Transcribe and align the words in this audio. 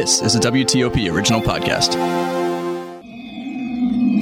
This 0.00 0.22
is 0.22 0.34
a 0.34 0.38
WTOP 0.38 1.12
original 1.12 1.42
podcast. 1.42 1.92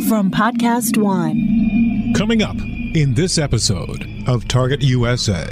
From 0.09 0.29
Podcast 0.29 1.01
One. 1.01 2.13
Coming 2.17 2.43
up 2.43 2.57
in 2.57 3.15
this 3.15 3.39
episode 3.39 4.05
of 4.27 4.49
Target 4.49 4.83
USA. 4.83 5.49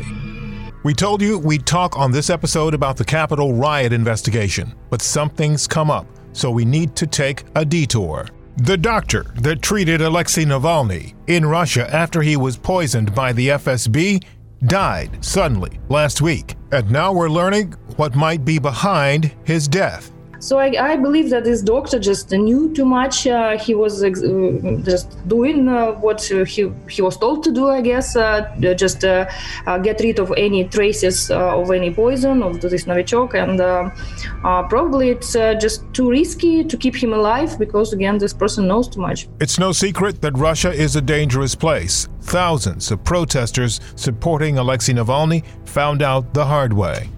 We 0.83 0.95
told 0.95 1.23
you 1.23 1.39
we'd 1.39 1.65
talk 1.65 1.97
on 1.97 2.11
this 2.11 2.29
episode 2.29 2.75
about 2.75 2.97
the 2.97 3.05
Capitol 3.05 3.53
riot 3.55 3.93
investigation, 3.93 4.75
but 4.91 5.01
something's 5.01 5.69
come 5.69 5.93
up, 5.93 6.09
so 6.33 6.51
we 6.51 6.65
need 6.65 6.97
to 6.97 7.07
take 7.07 7.45
a 7.55 7.65
detour. 7.65 8.27
The 8.57 8.77
doctor 8.77 9.27
that 9.43 9.63
treated 9.63 10.01
Alexei 10.01 10.45
Navalny 10.45 11.15
in 11.29 11.47
Russia 11.47 11.89
after 11.95 12.21
he 12.21 12.37
was 12.37 12.57
poisoned 12.57 13.15
by 13.15 13.33
the 13.33 13.51
FSB 13.51 14.25
died 14.67 15.25
suddenly 15.25 15.79
last 15.89 16.21
week. 16.21 16.57
And 16.73 16.91
now 16.91 17.13
we're 17.13 17.29
learning 17.29 17.75
what 17.95 18.17
might 18.17 18.45
be 18.45 18.59
behind 18.59 19.33
his 19.45 19.69
death. 19.69 20.11
So 20.39 20.59
I, 20.59 20.93
I, 20.93 20.97
believe 20.97 21.31
that 21.31 21.45
this 21.45 21.63
doctor 21.63 21.99
just 21.99 22.31
knew 22.31 22.73
too 22.75 22.85
much. 22.85 23.27
Uh, 23.27 23.59
he 23.59 23.75
was 23.75 24.03
ex- 24.03 24.23
uh, 24.23 24.81
just 24.83 25.09
doing 25.29 25.69
uh, 25.69 25.93
what 25.93 26.23
he 26.23 26.73
he 26.89 27.03
was 27.03 27.17
told 27.17 27.43
to 27.45 27.53
do, 27.53 27.69
I 27.69 27.81
guess. 27.81 28.17
Uh, 28.17 28.55
just 28.77 29.05
uh, 29.05 29.29
uh, 29.67 29.79
get 29.79 30.01
rid 30.01 30.19
of 30.19 30.33
any 30.37 30.65
traces 30.69 31.31
of 31.31 31.71
any 31.71 31.93
poison 31.93 32.43
of 32.43 32.61
this 32.61 32.85
Novichok, 32.85 33.35
and 33.35 33.59
probably 34.69 35.11
it's 35.11 35.33
just 35.33 35.83
too 35.93 36.11
risky 36.11 36.65
to 36.65 36.77
keep 36.77 36.95
him 36.95 37.13
alive 37.13 37.59
because 37.59 37.93
again, 37.93 38.19
this 38.19 38.33
person 38.33 38.67
knows 38.67 38.89
too 38.89 39.01
much. 39.01 39.29
It's 39.41 39.59
no 39.59 39.73
secret 39.73 40.21
that 40.23 40.37
Russia 40.37 40.73
is 40.73 40.97
a 40.97 41.03
dangerous 41.03 41.55
place. 41.55 42.09
Thousands 42.21 42.91
of 42.91 43.03
protesters 43.05 43.81
supporting 43.95 44.59
Alexei 44.59 44.93
Navalny 44.93 45.45
found 45.65 46.03
out 46.03 46.35
the 46.35 46.45
hard 46.45 46.73
way 46.73 47.09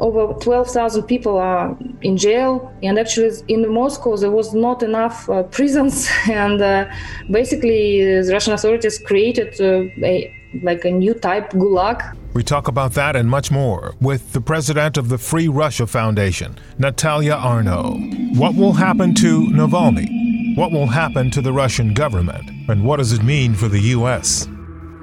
over 0.00 0.34
12,000 0.40 1.04
people 1.04 1.38
are 1.38 1.76
in 2.02 2.16
jail. 2.16 2.72
And 2.82 2.98
actually, 2.98 3.30
in 3.48 3.72
Moscow, 3.72 4.16
there 4.16 4.30
was 4.30 4.54
not 4.54 4.82
enough 4.82 5.28
uh, 5.28 5.44
prisons. 5.44 6.08
And 6.28 6.60
uh, 6.60 6.90
basically, 7.30 8.22
the 8.22 8.32
Russian 8.32 8.54
authorities 8.54 8.98
created 8.98 9.60
uh, 9.60 9.88
a, 10.04 10.34
like 10.62 10.84
a 10.84 10.90
new 10.90 11.14
type 11.14 11.50
gulag. 11.50 12.16
We 12.34 12.42
talk 12.42 12.66
about 12.66 12.94
that 12.94 13.14
and 13.14 13.30
much 13.30 13.50
more 13.50 13.94
with 14.00 14.32
the 14.32 14.40
president 14.40 14.96
of 14.96 15.08
the 15.08 15.18
Free 15.18 15.46
Russia 15.46 15.86
Foundation, 15.86 16.58
Natalia 16.78 17.34
Arno. 17.34 17.96
What 18.34 18.56
will 18.56 18.72
happen 18.72 19.14
to 19.16 19.46
Navalny? 19.46 20.56
What 20.56 20.72
will 20.72 20.86
happen 20.86 21.30
to 21.30 21.40
the 21.40 21.52
Russian 21.52 21.94
government? 21.94 22.50
And 22.68 22.84
what 22.84 22.96
does 22.96 23.12
it 23.12 23.22
mean 23.22 23.54
for 23.54 23.68
the 23.68 23.80
U.S.? 23.80 24.48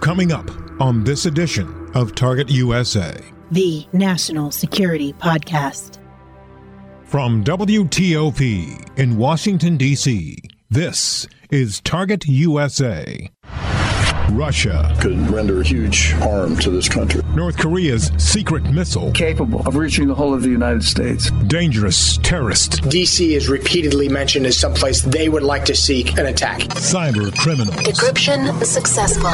Coming 0.01 0.31
up 0.31 0.49
on 0.81 1.03
this 1.03 1.25
edition 1.25 1.89
of 1.93 2.15
Target 2.15 2.49
USA 2.49 3.13
the 3.51 3.85
National 3.91 4.49
Security 4.49 5.13
Podcast. 5.13 5.99
From 7.03 7.43
WTOP 7.43 8.97
in 8.97 9.17
Washington, 9.17 9.75
D.C., 9.75 10.37
this 10.69 11.27
is 11.49 11.81
Target 11.81 12.25
USA. 12.27 13.29
Russia 14.31 14.95
could 15.01 15.29
render 15.29 15.61
huge 15.61 16.13
harm 16.13 16.55
to 16.59 16.69
this 16.69 16.87
country. 16.87 17.21
North 17.35 17.57
Korea's 17.57 18.09
secret 18.17 18.63
missile 18.71 19.11
capable 19.11 19.59
of 19.67 19.75
reaching 19.75 20.07
the 20.07 20.15
whole 20.15 20.33
of 20.33 20.41
the 20.41 20.47
United 20.49 20.85
States. 20.85 21.29
Dangerous 21.47 22.15
terrorist. 22.19 22.81
DC 22.83 23.35
is 23.35 23.49
repeatedly 23.49 24.07
mentioned 24.07 24.45
as 24.45 24.57
someplace 24.57 25.01
they 25.01 25.27
would 25.27 25.43
like 25.43 25.65
to 25.65 25.75
seek 25.75 26.17
an 26.17 26.27
attack. 26.27 26.61
Cyber 26.61 27.37
criminals. 27.37 27.75
Decryption 27.75 28.63
successful. 28.63 29.31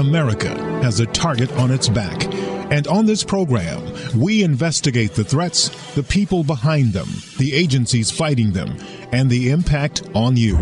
America 0.00 0.52
has 0.82 0.98
a 0.98 1.06
target 1.06 1.52
on 1.52 1.70
its 1.70 1.88
back 1.88 2.26
and 2.70 2.86
on 2.88 3.06
this 3.06 3.22
program, 3.22 3.82
we 4.18 4.42
investigate 4.42 5.12
the 5.12 5.24
threats, 5.24 5.68
the 5.94 6.02
people 6.02 6.44
behind 6.44 6.92
them, 6.92 7.08
the 7.38 7.52
agencies 7.54 8.10
fighting 8.10 8.52
them, 8.52 8.76
and 9.12 9.28
the 9.30 9.50
impact 9.50 10.02
on 10.14 10.36
you. 10.36 10.58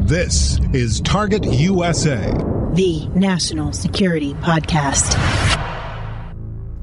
This 0.00 0.58
is 0.72 1.00
Target 1.00 1.44
USA, 1.44 2.32
the 2.74 3.08
National 3.14 3.72
Security 3.72 4.34
Podcast. 4.34 5.14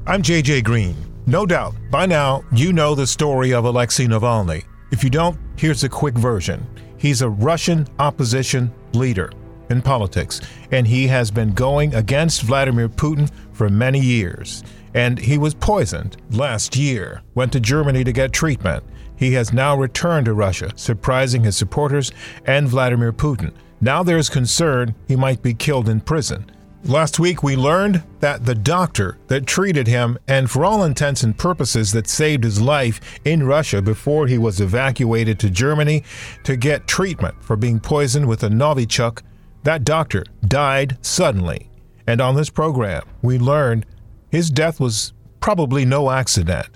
I'm 0.06 0.22
JJ 0.22 0.64
Green. 0.64 0.96
No 1.26 1.44
doubt, 1.44 1.74
by 1.90 2.06
now, 2.06 2.42
you 2.52 2.72
know 2.72 2.94
the 2.94 3.06
story 3.06 3.52
of 3.52 3.66
Alexei 3.66 4.06
Navalny. 4.06 4.64
If 4.90 5.04
you 5.04 5.10
don't, 5.10 5.38
here's 5.56 5.84
a 5.84 5.88
quick 5.88 6.14
version. 6.14 6.66
He's 6.96 7.20
a 7.20 7.28
Russian 7.28 7.86
opposition 7.98 8.72
leader 8.94 9.30
in 9.70 9.82
politics, 9.82 10.40
and 10.72 10.86
he 10.86 11.06
has 11.06 11.30
been 11.30 11.52
going 11.52 11.94
against 11.94 12.42
Vladimir 12.42 12.88
Putin 12.88 13.30
for 13.52 13.68
many 13.68 14.00
years. 14.00 14.62
And 14.94 15.18
he 15.18 15.38
was 15.38 15.54
poisoned 15.54 16.16
last 16.30 16.76
year, 16.76 17.22
went 17.34 17.52
to 17.52 17.60
Germany 17.60 18.04
to 18.04 18.12
get 18.12 18.32
treatment. 18.32 18.82
He 19.16 19.32
has 19.34 19.52
now 19.52 19.76
returned 19.76 20.26
to 20.26 20.34
Russia, 20.34 20.70
surprising 20.76 21.44
his 21.44 21.56
supporters 21.56 22.12
and 22.46 22.68
Vladimir 22.68 23.12
Putin. 23.12 23.52
Now 23.80 24.02
there's 24.02 24.28
concern 24.28 24.94
he 25.06 25.16
might 25.16 25.42
be 25.42 25.54
killed 25.54 25.88
in 25.88 26.00
prison. 26.00 26.50
Last 26.84 27.18
week, 27.18 27.42
we 27.42 27.56
learned 27.56 28.04
that 28.20 28.46
the 28.46 28.54
doctor 28.54 29.18
that 29.26 29.46
treated 29.46 29.88
him, 29.88 30.16
and 30.28 30.48
for 30.48 30.64
all 30.64 30.84
intents 30.84 31.24
and 31.24 31.36
purposes, 31.36 31.90
that 31.92 32.08
saved 32.08 32.44
his 32.44 32.60
life 32.60 33.00
in 33.24 33.42
Russia 33.42 33.82
before 33.82 34.28
he 34.28 34.38
was 34.38 34.60
evacuated 34.60 35.40
to 35.40 35.50
Germany 35.50 36.04
to 36.44 36.56
get 36.56 36.86
treatment 36.86 37.34
for 37.42 37.56
being 37.56 37.80
poisoned 37.80 38.26
with 38.26 38.44
a 38.44 38.48
Novichok, 38.48 39.22
that 39.64 39.84
doctor 39.84 40.24
died 40.46 40.98
suddenly. 41.02 41.70
And 42.06 42.20
on 42.20 42.36
this 42.36 42.50
program, 42.50 43.02
we 43.22 43.38
learned 43.38 43.86
his 44.30 44.50
death 44.50 44.80
was 44.80 45.12
probably 45.40 45.84
no 45.84 46.10
accident. 46.10 46.68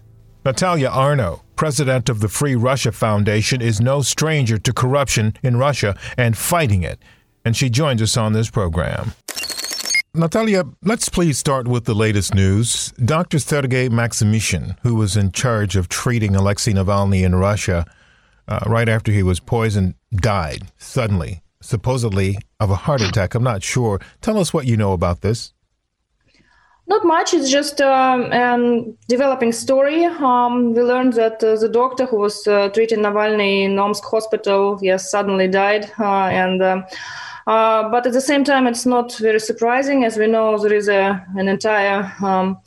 Natalia 0.44 0.88
Arno, 0.88 1.42
president 1.56 2.08
of 2.08 2.20
the 2.20 2.28
Free 2.28 2.56
Russia 2.56 2.92
Foundation, 2.92 3.62
is 3.62 3.80
no 3.80 4.02
stranger 4.02 4.58
to 4.58 4.72
corruption 4.72 5.34
in 5.42 5.56
Russia 5.56 5.96
and 6.16 6.36
fighting 6.36 6.82
it. 6.82 6.98
And 7.44 7.56
she 7.56 7.70
joins 7.70 8.02
us 8.02 8.16
on 8.16 8.32
this 8.32 8.50
program. 8.50 9.12
Natalia, 10.14 10.64
let's 10.82 11.08
please 11.08 11.38
start 11.38 11.66
with 11.66 11.84
the 11.84 11.94
latest 11.94 12.34
news. 12.34 12.92
Dr. 13.02 13.38
Sergei 13.38 13.88
Maximishin, 13.88 14.76
who 14.82 14.94
was 14.94 15.16
in 15.16 15.32
charge 15.32 15.76
of 15.76 15.88
treating 15.88 16.36
Alexei 16.36 16.72
Navalny 16.72 17.22
in 17.22 17.34
Russia 17.34 17.86
uh, 18.48 18.60
right 18.66 18.88
after 18.88 19.12
he 19.12 19.22
was 19.22 19.40
poisoned, 19.40 19.94
died 20.12 20.70
suddenly 20.76 21.42
supposedly 21.62 22.36
of 22.60 22.70
a 22.70 22.74
heart 22.74 23.00
attack. 23.00 23.34
I'm 23.34 23.42
not 23.42 23.62
sure. 23.62 24.00
Tell 24.20 24.38
us 24.38 24.52
what 24.52 24.66
you 24.66 24.76
know 24.76 24.92
about 24.92 25.22
this. 25.22 25.52
Not 26.88 27.04
much. 27.04 27.32
It's 27.32 27.50
just 27.50 27.80
um, 27.80 28.32
um, 28.32 28.96
developing 29.08 29.52
story. 29.52 30.04
Um, 30.04 30.74
we 30.74 30.82
learned 30.82 31.14
that 31.14 31.42
uh, 31.42 31.56
the 31.56 31.68
doctor 31.68 32.06
who 32.06 32.18
was 32.18 32.46
uh, 32.46 32.68
treating 32.70 32.98
Navalny 32.98 33.62
in 33.62 33.78
Omsk 33.78 34.04
hospital, 34.04 34.78
yes, 34.82 35.10
suddenly 35.10 35.48
died. 35.48 35.90
Uh, 35.98 36.26
and 36.26 36.62
um, 36.62 36.84
uh, 37.46 37.88
but 37.88 38.06
at 38.06 38.12
the 38.12 38.20
same 38.20 38.44
time, 38.44 38.66
it's 38.66 38.84
not 38.84 39.16
very 39.16 39.40
surprising, 39.40 40.04
as 40.04 40.16
we 40.16 40.26
know 40.26 40.58
there 40.58 40.74
is 40.74 40.88
a 40.88 41.24
an 41.36 41.48
entire 41.48 42.12
um, 42.22 42.58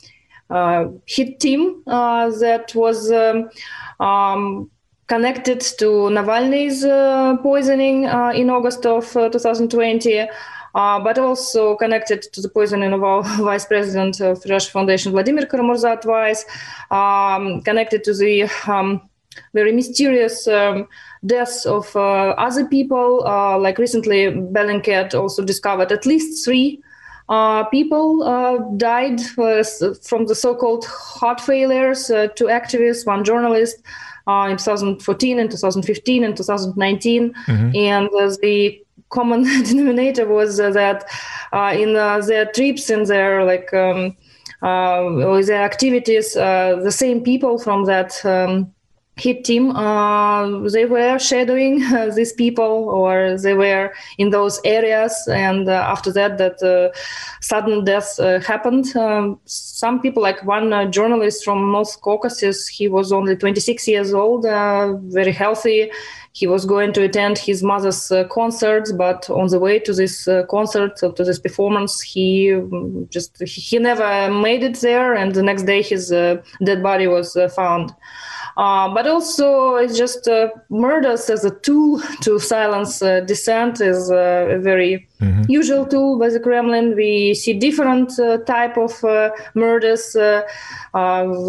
uh, 0.50 0.86
hit 1.06 1.38
team 1.38 1.82
uh, 1.86 2.30
that 2.40 2.74
was. 2.74 3.12
Um, 3.12 4.70
connected 5.06 5.60
to 5.60 6.08
Navalny's 6.10 6.84
uh, 6.84 7.36
poisoning 7.42 8.06
uh, 8.06 8.32
in 8.34 8.50
August 8.50 8.84
of 8.86 9.16
uh, 9.16 9.28
2020. 9.28 10.28
Uh, 10.74 11.00
but 11.00 11.18
also 11.18 11.74
connected 11.76 12.20
to 12.20 12.42
the 12.42 12.50
poisoning 12.50 12.92
of 12.92 13.02
our 13.02 13.22
vice 13.42 13.64
president 13.64 14.20
of 14.20 14.44
Russia 14.46 14.70
Foundation, 14.70 15.10
Vladimir 15.10 15.46
Kara-Murza 15.46 16.02
twice, 16.02 16.44
um, 16.90 17.62
connected 17.62 18.04
to 18.04 18.12
the 18.12 18.42
um, 18.68 19.00
very 19.54 19.72
mysterious 19.72 20.46
um, 20.46 20.86
deaths 21.24 21.64
of 21.64 21.96
uh, 21.96 22.34
other 22.36 22.66
people. 22.66 23.26
Uh, 23.26 23.58
like 23.58 23.78
recently, 23.78 24.26
Bellingcat 24.26 25.14
also 25.14 25.42
discovered 25.42 25.90
at 25.92 26.04
least 26.04 26.44
three 26.44 26.82
people 27.70 28.76
died 28.76 29.18
from 29.22 30.26
the 30.26 30.34
so-called 30.34 30.84
heart 30.84 31.40
failures. 31.40 32.08
two 32.36 32.48
activists, 32.48 33.06
one 33.06 33.24
journalist, 33.24 33.82
uh, 34.26 34.48
in 34.50 34.56
2014 34.56 35.38
and 35.38 35.50
2015 35.50 36.24
and 36.24 36.36
2019. 36.36 37.32
Mm-hmm. 37.32 37.76
And 37.76 38.08
uh, 38.08 38.36
the 38.42 38.82
common 39.10 39.42
denominator 39.64 40.26
was 40.26 40.58
uh, 40.60 40.70
that 40.70 41.08
uh, 41.52 41.74
in 41.76 41.96
uh, 41.96 42.20
their 42.20 42.46
trips 42.46 42.90
and 42.90 43.06
their 43.06 43.44
like 43.44 43.72
um, 43.72 44.16
uh, 44.62 45.40
their 45.42 45.62
activities, 45.62 46.34
the 46.34 46.90
same 46.90 47.22
people 47.22 47.58
from 47.58 47.84
that 47.84 48.24
um, 48.24 48.72
hit 49.16 49.44
team 49.44 49.70
uh, 49.70 50.68
they 50.68 50.84
were 50.84 51.18
shadowing 51.18 51.82
uh, 51.84 52.10
these 52.16 52.32
people 52.34 52.90
or 52.90 53.38
they 53.38 53.54
were 53.54 53.92
in 54.18 54.30
those 54.30 54.60
areas. 54.64 55.14
And 55.28 55.68
uh, 55.68 55.72
after 55.72 56.12
that 56.12 56.36
that 56.38 56.62
uh, 56.62 56.96
sudden 57.40 57.84
death 57.84 58.18
uh, 58.20 58.40
happened. 58.40 58.94
Um, 58.94 59.40
some 59.46 60.00
people 60.00 60.22
like 60.22 60.44
one 60.44 60.72
uh, 60.72 60.84
journalist 60.86 61.44
from 61.44 61.72
north 61.72 62.00
caucasus 62.02 62.68
he 62.68 62.88
was 62.88 63.10
only 63.12 63.36
26 63.36 63.88
years 63.88 64.12
old 64.12 64.42
very 65.12 65.32
healthy 65.32 65.90
he 66.38 66.46
was 66.46 66.66
going 66.66 66.92
to 66.92 67.02
attend 67.02 67.38
his 67.38 67.62
mother's 67.62 68.12
concerts 68.30 68.92
but 68.92 69.28
on 69.30 69.46
the 69.48 69.58
way 69.58 69.78
to 69.78 69.92
this 69.92 70.28
concert 70.50 70.96
to 70.96 71.24
this 71.28 71.38
performance 71.38 72.02
he 72.02 72.52
um, 72.52 73.06
just 73.10 73.42
he 73.42 73.78
never 73.78 74.10
made 74.30 74.62
it 74.62 74.76
there 74.80 75.14
and 75.14 75.34
the 75.34 75.42
next 75.42 75.64
day 75.64 75.80
his 75.82 76.10
dead 76.10 76.82
body 76.82 77.06
was 77.06 77.36
found. 77.54 77.92
Uh, 78.56 78.92
but 78.94 79.06
also, 79.06 79.76
it's 79.76 79.98
just 79.98 80.26
uh, 80.28 80.48
murders 80.70 81.28
as 81.28 81.44
a 81.44 81.50
tool 81.60 82.00
to 82.22 82.38
silence 82.38 83.02
uh, 83.02 83.20
dissent 83.20 83.80
is 83.80 84.10
uh, 84.10 84.46
a 84.50 84.58
very 84.58 85.06
mm-hmm. 85.20 85.42
usual 85.48 85.86
tool 85.86 86.18
by 86.18 86.28
the 86.28 86.40
Kremlin. 86.40 86.94
We 86.94 87.34
see 87.34 87.52
different 87.54 88.18
uh, 88.18 88.38
type 88.38 88.76
of 88.76 89.02
uh, 89.04 89.30
murders. 89.54 90.16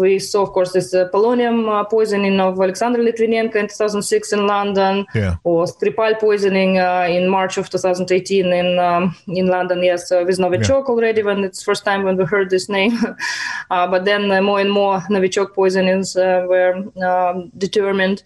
we 0.00 0.18
saw, 0.18 0.42
of 0.42 0.50
course, 0.50 0.72
this 0.72 0.94
polonium 1.12 1.88
poisoning 1.90 2.40
of 2.40 2.60
Alexander 2.60 2.98
Litvinenko 2.98 3.56
in 3.56 3.68
2006 3.68 4.32
in 4.32 4.46
London, 4.46 5.06
yeah. 5.14 5.36
or 5.44 5.66
Skripal 5.66 6.18
poisoning 6.18 6.76
in 6.76 7.28
March 7.28 7.58
of 7.58 7.70
2018 7.70 8.52
in 8.52 8.78
um, 8.78 9.16
in 9.28 9.46
London. 9.46 9.82
Yes, 9.82 10.10
with 10.10 10.38
Novichok 10.38 10.84
yeah. 10.88 10.94
already 10.94 11.22
when 11.22 11.44
it's 11.44 11.62
first 11.62 11.84
time 11.84 12.04
when 12.04 12.16
we 12.16 12.24
heard 12.24 12.50
this 12.50 12.68
name. 12.68 12.98
but 13.68 14.04
then 14.04 14.28
more 14.44 14.60
and 14.60 14.70
more 14.70 15.00
Novichok 15.10 15.54
poisonings 15.54 16.14
were 16.14 16.84
um, 17.02 17.50
determined. 17.58 18.22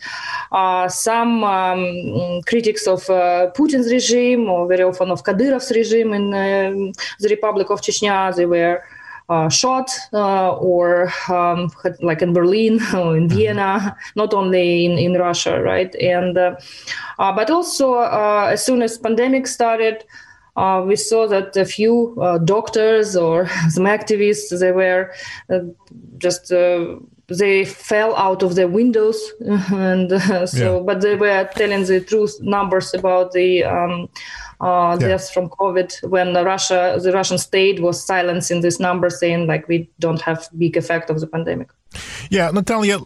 Uh, 0.50 0.88
some 0.88 1.44
um, 1.44 2.40
critics 2.42 2.86
of 2.86 3.08
uh, 3.10 3.50
Putin's 3.56 3.90
regime, 3.90 4.48
or 4.48 4.66
very 4.68 4.82
often 4.82 5.10
of 5.10 5.24
Kadyrov's 5.32 5.70
regime 5.70 6.12
in 6.12 6.34
um, 6.34 6.92
the 7.20 7.28
Republic 7.28 7.70
of 7.70 7.80
Chechnya, 7.80 8.34
they 8.34 8.46
were 8.46 8.82
uh, 9.28 9.48
shot 9.48 9.90
uh, 10.12 10.52
or 10.56 11.12
um, 11.28 11.70
like 12.00 12.22
in 12.22 12.32
Berlin 12.32 12.80
or 12.94 13.16
in. 13.16 13.28
Vienna, 13.28 13.96
not 14.16 14.34
only 14.34 14.84
in, 14.84 14.98
in 14.98 15.14
Russia, 15.14 15.62
right? 15.62 15.94
And 15.94 16.36
uh, 16.36 16.56
but 17.18 17.50
also 17.50 18.00
as 18.00 18.64
soon 18.64 18.82
as 18.82 18.98
pandemic 18.98 19.46
started, 19.46 20.04
uh, 20.56 20.84
we 20.86 20.96
saw 20.96 21.26
that 21.26 21.56
a 21.56 21.64
few 21.64 22.14
uh, 22.20 22.38
doctors 22.38 23.16
or 23.16 23.48
some 23.70 23.84
activists 23.84 24.58
they 24.58 24.72
were 24.72 25.12
uh, 25.50 25.60
just 26.18 26.52
they 27.28 27.64
fell 27.64 28.14
out 28.16 28.42
of 28.42 28.56
the 28.56 28.68
windows 28.68 29.18
and 29.72 30.12
uh, 30.12 30.46
so 30.46 30.76
yeah. 30.76 30.82
but 30.82 31.00
they 31.00 31.14
were 31.14 31.48
telling 31.54 31.84
the 31.84 32.00
truth 32.00 32.36
numbers 32.42 32.92
about 32.92 33.32
the 33.32 33.64
um, 33.64 34.08
uh, 34.62 34.96
yeah. 35.00 35.08
deaths 35.08 35.30
from 35.30 35.48
covid 35.48 35.92
when 36.08 36.32
the 36.32 36.44
russia 36.44 36.98
the 37.02 37.12
russian 37.12 37.38
state 37.38 37.80
was 37.82 38.04
silencing 38.04 38.60
this 38.60 38.78
number 38.80 39.10
saying 39.10 39.46
like 39.46 39.66
we 39.68 39.90
don't 39.98 40.20
have 40.20 40.48
big 40.58 40.76
effect 40.76 41.10
of 41.10 41.20
the 41.20 41.26
pandemic 41.26 41.68
yeah 42.30 42.50
natalia 42.50 42.98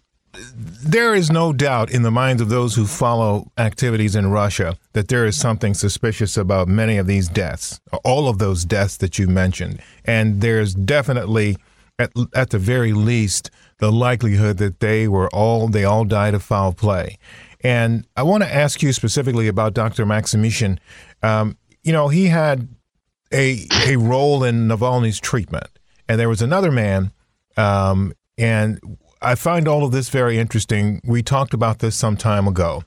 there 0.59 1.15
is 1.15 1.31
no 1.31 1.53
doubt 1.53 1.91
in 1.91 2.03
the 2.03 2.11
minds 2.11 2.43
of 2.43 2.49
those 2.49 2.75
who 2.75 2.87
follow 2.87 3.51
activities 3.57 4.15
in 4.15 4.31
Russia 4.31 4.77
that 4.93 5.09
there 5.09 5.25
is 5.25 5.39
something 5.39 5.75
suspicious 5.75 6.37
about 6.37 6.69
many 6.69 6.99
of 6.99 7.07
these 7.07 7.29
deaths, 7.29 7.81
all 8.05 8.29
of 8.29 8.39
those 8.39 8.65
deaths 8.65 8.97
that 8.99 9.19
you 9.19 9.27
mentioned. 9.27 9.81
And 10.05 10.41
there's 10.41 10.75
definitely, 10.75 11.57
at, 11.99 12.13
at 12.35 12.51
the 12.51 12.59
very 12.59 12.93
least, 12.93 13.51
the 13.79 13.93
likelihood 13.93 14.59
that 14.59 14.81
they 14.81 15.07
were 15.07 15.29
all 15.31 15.69
they 15.69 15.85
all 15.85 16.05
died 16.05 16.35
of 16.35 16.43
foul 16.43 16.73
play. 16.73 17.19
And 17.67 18.07
I 18.17 18.23
want 18.23 18.43
to 18.45 18.55
ask 18.55 18.83
you 18.83 18.93
specifically 18.93 19.49
about 19.49 19.75
Dr. 19.75 20.07
Maximishin. 20.07 20.79
Um, 21.23 21.57
you 21.83 21.93
know, 21.93 22.09
he 22.09 22.27
had 22.27 22.69
a 23.33 23.67
a 23.87 23.97
role 23.97 24.45
in 24.45 24.69
Navalny's 24.69 25.19
treatment, 25.19 25.71
and 26.09 26.21
there 26.21 26.29
was 26.29 26.43
another 26.43 26.71
man, 26.71 27.11
um, 27.57 28.13
and 28.39 28.79
I 29.21 29.35
find 29.35 29.67
all 29.67 29.85
of 29.85 29.91
this 29.91 30.11
very 30.11 30.39
interesting. 30.39 31.01
We 31.05 31.23
talked 31.23 31.55
about 31.55 31.81
this 31.81 31.97
some 31.97 32.17
time 32.17 32.47
ago. 32.47 32.85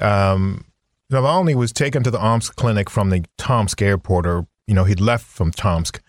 Um, 0.00 0.64
Navalny 1.12 1.54
was 1.54 1.72
taken 1.72 2.02
to 2.04 2.10
the 2.10 2.18
Omsk 2.20 2.56
clinic 2.56 2.88
from 2.88 3.10
the 3.10 3.24
Tomsk 3.36 3.82
airport, 3.82 4.26
or 4.26 4.46
you 4.66 4.74
know, 4.74 4.84
he'd 4.84 5.00
left 5.00 5.26
from 5.26 5.50
Tomsk 5.50 6.00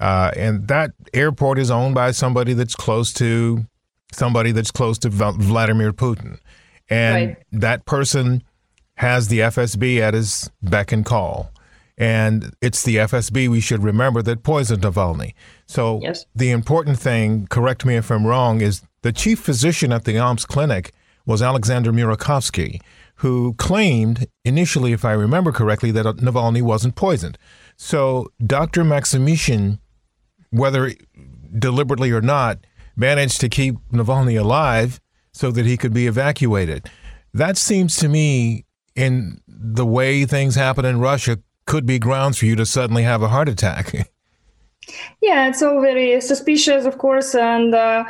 uh, 0.00 0.30
and 0.36 0.68
that 0.68 0.92
airport 1.12 1.58
is 1.58 1.70
owned 1.70 1.94
by 1.94 2.10
somebody 2.12 2.52
that's 2.52 2.74
close 2.74 3.12
to 3.14 3.66
somebody 4.12 4.52
that's 4.52 4.70
close 4.70 4.98
to 4.98 5.10
Vladimir 5.10 5.92
Putin. 5.92 6.38
And 6.88 7.14
right. 7.14 7.36
that 7.52 7.84
person 7.84 8.42
has 8.96 9.28
the 9.28 9.40
FSB 9.40 10.00
at 10.00 10.14
his 10.14 10.50
beck 10.62 10.92
and 10.92 11.04
call. 11.04 11.52
And 11.96 12.54
it's 12.60 12.82
the 12.82 12.96
FSB 12.96 13.48
we 13.48 13.60
should 13.60 13.82
remember 13.82 14.22
that 14.22 14.42
poisoned 14.42 14.82
Navalny. 14.82 15.34
So 15.66 16.00
yes. 16.02 16.26
the 16.34 16.50
important 16.50 16.98
thing, 16.98 17.46
correct 17.48 17.84
me 17.84 17.96
if 17.96 18.10
I'm 18.10 18.26
wrong, 18.26 18.60
is 18.60 18.82
the 19.02 19.12
chief 19.12 19.40
physician 19.40 19.92
at 19.92 20.04
the 20.04 20.18
Omsk 20.18 20.48
clinic 20.48 20.92
was 21.26 21.42
Alexander 21.42 21.92
Murakhovsky, 21.92 22.80
who 23.16 23.54
claimed 23.54 24.26
initially, 24.44 24.92
if 24.92 25.04
I 25.04 25.12
remember 25.12 25.52
correctly, 25.52 25.90
that 25.90 26.06
Navalny 26.16 26.62
wasn't 26.62 26.94
poisoned. 26.94 27.36
So 27.76 28.28
Dr. 28.44 28.82
Maximishin, 28.82 29.78
whether 30.50 30.92
deliberately 31.56 32.12
or 32.12 32.20
not, 32.20 32.58
managed 32.96 33.40
to 33.42 33.48
keep 33.48 33.76
Navalny 33.92 34.40
alive 34.40 35.00
so 35.38 35.52
that 35.52 35.64
he 35.64 35.76
could 35.76 35.94
be 35.94 36.08
evacuated. 36.08 36.90
That 37.32 37.56
seems 37.56 37.94
to 37.98 38.08
me, 38.08 38.64
in 38.96 39.40
the 39.46 39.86
way 39.86 40.24
things 40.24 40.56
happen 40.56 40.84
in 40.84 40.98
Russia, 40.98 41.38
could 41.64 41.86
be 41.86 42.00
grounds 42.00 42.38
for 42.38 42.46
you 42.46 42.56
to 42.56 42.66
suddenly 42.66 43.04
have 43.04 43.22
a 43.22 43.28
heart 43.28 43.48
attack. 43.48 43.92
yeah, 45.22 45.48
it's 45.48 45.62
all 45.62 45.80
very 45.80 46.20
suspicious, 46.20 46.84
of 46.86 46.98
course, 46.98 47.36
and 47.36 47.72
uh, 47.72 48.04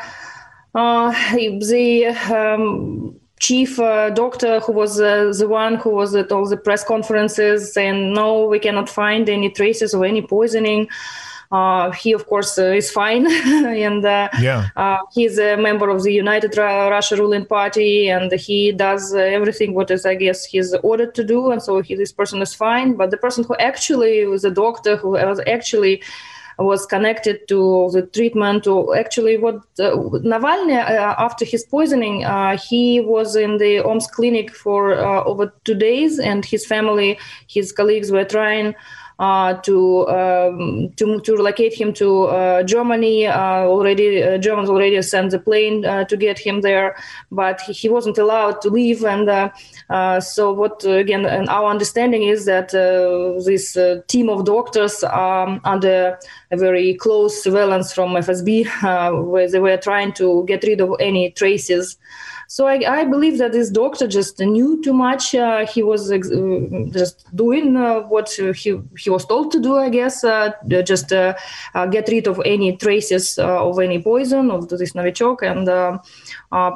uh, 0.74 1.12
the 1.34 2.06
um, 2.32 3.14
chief 3.40 3.78
uh, 3.78 4.08
doctor 4.08 4.60
who 4.60 4.72
was 4.72 4.98
uh, 4.98 5.30
the 5.38 5.48
one 5.48 5.74
who 5.74 5.90
was 5.90 6.14
at 6.14 6.32
all 6.32 6.48
the 6.48 6.56
press 6.56 6.82
conferences 6.82 7.74
saying 7.74 8.14
no 8.14 8.46
we 8.46 8.58
cannot 8.58 8.88
find 8.88 9.28
any 9.28 9.50
traces 9.50 9.94
of 9.94 10.02
any 10.02 10.22
poisoning 10.22 10.88
he, 11.94 12.12
of 12.12 12.26
course, 12.26 12.58
uh, 12.58 12.64
is 12.64 12.90
fine, 12.90 13.26
and 13.86 14.04
uh, 14.04 14.28
yeah. 14.40 15.00
he's 15.12 15.38
a 15.38 15.56
member 15.56 15.88
of 15.88 16.02
the 16.02 16.12
United 16.12 16.56
Russia 16.56 17.16
ruling 17.16 17.46
party, 17.46 18.08
and 18.08 18.32
he 18.32 18.72
does 18.72 19.14
everything 19.14 19.74
what 19.74 19.90
is, 19.90 20.04
I 20.04 20.14
guess, 20.14 20.44
he's 20.44 20.74
ordered 20.82 21.14
to 21.14 21.24
do, 21.24 21.50
and 21.50 21.62
so 21.62 21.80
he, 21.80 21.94
this 21.94 22.12
person 22.12 22.42
is 22.42 22.54
fine. 22.54 22.94
But 22.94 23.10
the 23.10 23.16
person 23.16 23.44
who 23.44 23.56
actually 23.56 24.26
was 24.26 24.44
a 24.44 24.50
doctor 24.50 24.96
who 24.96 25.10
was 25.10 25.40
actually 25.46 26.02
was 26.58 26.86
connected 26.86 27.46
to 27.46 27.88
the 27.92 28.02
treatment 28.02 28.66
or 28.66 28.96
actually 28.96 29.38
what 29.38 29.56
uh, 29.78 29.94
Navalny 30.26 30.76
uh, 30.76 31.14
after 31.16 31.44
his 31.44 31.64
poisoning 31.64 32.24
uh, 32.24 32.56
he 32.56 33.00
was 33.00 33.36
in 33.36 33.58
the 33.58 33.78
Omsk 33.78 34.12
clinic 34.12 34.52
for 34.54 34.94
over 34.94 35.52
two 35.64 35.76
days 35.76 36.18
and 36.18 36.44
his 36.44 36.66
family 36.66 37.16
his 37.46 37.70
colleagues 37.70 38.10
were 38.10 38.24
trying 38.24 38.68
uh, 38.68 38.72
to, 39.18 40.08
um, 40.08 40.92
to 40.96 41.20
to 41.20 41.36
relocate 41.36 41.74
him 41.74 41.92
to 41.94 42.24
uh, 42.24 42.62
Germany. 42.62 43.26
Uh, 43.26 43.64
already, 43.64 44.38
Germans 44.38 44.68
already 44.68 45.00
sent 45.02 45.32
the 45.32 45.38
plane 45.38 45.82
to 45.82 46.16
get 46.16 46.38
him 46.38 46.60
there, 46.60 46.96
but 47.30 47.60
he, 47.62 47.72
he 47.72 47.88
wasn't 47.88 48.18
allowed 48.18 48.60
to 48.62 48.70
leave. 48.70 49.04
And 49.04 49.52
so, 50.22 50.52
what 50.52 50.84
again? 50.84 51.26
And 51.26 51.48
our 51.48 51.68
understanding 51.70 52.22
is 52.22 52.44
that 52.44 52.70
this 52.70 53.76
team 54.06 54.28
of 54.28 54.44
doctors 54.44 55.02
um, 55.04 55.60
under 55.64 56.18
a 56.50 56.56
very 56.56 56.94
close 56.94 57.42
surveillance 57.42 57.92
from 57.92 58.10
FSB, 58.10 58.66
where 59.26 59.50
they 59.50 59.60
were 59.60 59.76
trying 59.76 60.12
to 60.14 60.44
get 60.46 60.62
rid 60.64 60.80
of 60.80 60.94
any 61.00 61.30
traces 61.30 61.96
so 62.50 62.66
I, 62.66 63.00
I 63.00 63.04
believe 63.04 63.36
that 63.38 63.52
this 63.52 63.68
doctor 63.68 64.06
just 64.06 64.40
knew 64.40 64.82
too 64.82 64.94
much. 64.94 65.34
Uh, 65.34 65.66
he 65.66 65.82
was 65.82 66.10
ex- 66.10 66.30
uh, 66.30 66.86
just 66.90 67.24
doing 67.36 67.76
uh, 67.76 68.00
what 68.08 68.30
he 68.30 68.80
he 68.98 69.10
was 69.10 69.26
told 69.26 69.52
to 69.52 69.60
do, 69.60 69.76
I 69.76 69.90
guess, 69.90 70.24
uh, 70.24 70.52
just 70.82 71.12
uh, 71.12 71.34
uh, 71.74 71.84
get 71.86 72.08
rid 72.08 72.26
of 72.26 72.40
any 72.46 72.74
traces 72.78 73.38
of 73.38 73.78
any 73.78 74.02
poison 74.02 74.50
of 74.50 74.70
this 74.70 74.94
novichok, 74.94 75.42
and 75.42 75.68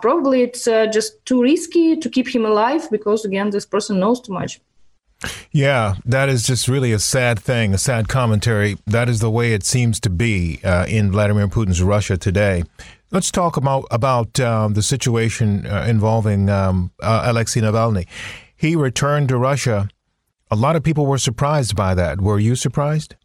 probably 0.02 0.42
it's 0.42 0.64
just 0.92 1.24
too 1.24 1.42
risky 1.42 1.96
to 1.96 2.10
keep 2.10 2.28
him 2.28 2.44
alive 2.44 2.90
because 2.90 3.24
again, 3.24 3.48
this 3.48 3.64
person 3.64 3.98
knows 3.98 4.20
too 4.20 4.34
much. 4.34 4.60
Yeah, 5.50 5.94
that 6.04 6.28
is 6.28 6.42
just 6.44 6.68
really 6.68 6.92
a 6.92 6.98
sad 6.98 7.38
thing, 7.38 7.74
a 7.74 7.78
sad 7.78 8.08
commentary. 8.08 8.78
That 8.86 9.08
is 9.08 9.20
the 9.20 9.30
way 9.30 9.54
it 9.54 9.64
seems 9.64 10.00
to 10.00 10.10
be 10.10 10.60
uh, 10.64 10.86
in 10.88 11.12
Vladimir 11.12 11.48
Putin's 11.48 11.82
Russia 11.82 12.16
today. 12.16 12.64
Let's 13.10 13.30
talk 13.30 13.56
about 13.56 13.84
about 13.90 14.40
um, 14.40 14.74
the 14.74 14.82
situation 14.82 15.66
uh, 15.66 15.84
involving 15.88 16.48
um, 16.48 16.92
uh, 17.02 17.24
Alexei 17.26 17.60
Navalny. 17.60 18.06
He 18.56 18.74
returned 18.74 19.28
to 19.28 19.36
Russia. 19.36 19.88
A 20.50 20.56
lot 20.56 20.76
of 20.76 20.82
people 20.82 21.06
were 21.06 21.18
surprised 21.18 21.76
by 21.76 21.94
that. 21.94 22.20
Were 22.20 22.38
you 22.38 22.56
surprised? 22.56 23.16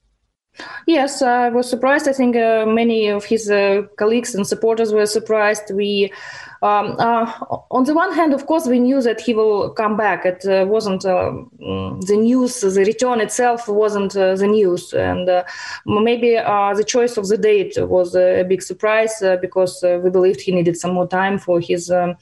Yes, 0.88 1.22
I 1.22 1.50
was 1.50 1.70
surprised. 1.70 2.08
I 2.08 2.14
think 2.14 2.36
uh, 2.36 2.66
many 2.66 3.08
of 3.08 3.26
his 3.26 3.50
uh, 3.50 3.84
colleagues 3.98 4.34
and 4.34 4.48
supporters 4.48 4.92
were 4.92 5.06
surprised. 5.06 5.72
We 5.74 6.12
um, 6.62 6.96
uh, 6.98 7.32
on 7.70 7.84
the 7.84 7.94
one 7.94 8.14
hand, 8.14 8.34
of 8.34 8.48
course, 8.48 8.66
we 8.66 8.80
knew 8.80 9.02
that 9.02 9.22
he 9.22 9.34
will 9.34 9.70
come 9.70 9.96
back. 9.96 10.26
It 10.26 10.46
uh, 10.46 10.66
wasn't 10.66 11.06
uh, 11.06 11.32
mm, 11.62 12.06
the 12.06 12.18
news, 12.18 12.62
the 12.62 12.84
return 12.86 13.22
itself 13.22 13.68
wasn't 13.68 14.16
uh, 14.16 14.36
the 14.36 14.48
news. 14.48 14.94
And 14.94 15.30
uh, 15.30 15.44
maybe 15.86 16.38
uh, 16.38 16.74
the 16.74 16.84
choice 16.84 17.18
of 17.18 17.28
the 17.28 17.38
date 17.38 17.76
was 17.78 18.16
a 18.16 18.44
big 18.44 18.64
surprise 18.64 19.22
because 19.42 19.84
we 19.84 20.10
believed 20.10 20.42
he 20.42 20.52
needed 20.52 20.78
some 20.78 20.94
more 20.94 21.08
time 21.08 21.38
for 21.38 21.60
his 21.60 21.92
um, 21.92 22.16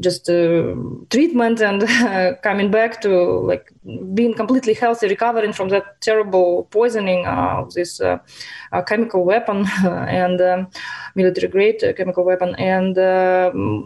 just 0.00 0.26
treatment 0.26 1.60
and 1.60 2.42
coming 2.42 2.70
back 2.70 3.00
to 3.00 3.10
like 3.40 3.72
being 4.14 4.34
completely 4.34 4.74
healthy, 4.74 5.08
recovering 5.08 5.52
from 5.52 5.70
that 5.70 6.00
terrible 6.00 6.64
poisoning 6.70 7.26
of 7.26 7.72
this 7.72 8.00
chemical 8.86 9.24
weapon 9.24 9.66
and 9.84 10.40
um, 10.40 10.68
military 11.14 11.48
grade 11.48 11.82
chemical 11.96 12.24
weapon. 12.24 12.54
And 12.56 12.98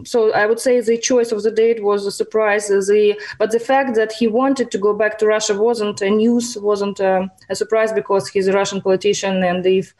so 0.05 0.17
I 0.33 0.45
would 0.45 0.59
say 0.59 0.79
the 0.79 0.97
choice 0.97 1.31
of 1.31 1.43
the 1.43 1.51
date 1.51 1.83
was 1.83 2.05
a 2.05 2.11
surprise. 2.11 2.67
The 2.67 3.19
but 3.39 3.51
the 3.51 3.59
fact 3.59 3.95
that 3.95 4.11
he 4.19 4.27
wanted 4.27 4.71
to 4.71 4.77
go 4.77 4.93
back 4.93 5.17
to 5.19 5.25
Russia 5.25 5.53
wasn't 5.67 6.01
a 6.01 6.09
news, 6.09 6.57
wasn't 6.57 6.99
a, 6.99 7.13
a 7.49 7.55
surprise 7.55 7.91
because 7.93 8.27
he's 8.27 8.47
a 8.47 8.53
Russian 8.53 8.81
politician, 8.81 9.43
and 9.43 9.65
if 9.65 9.93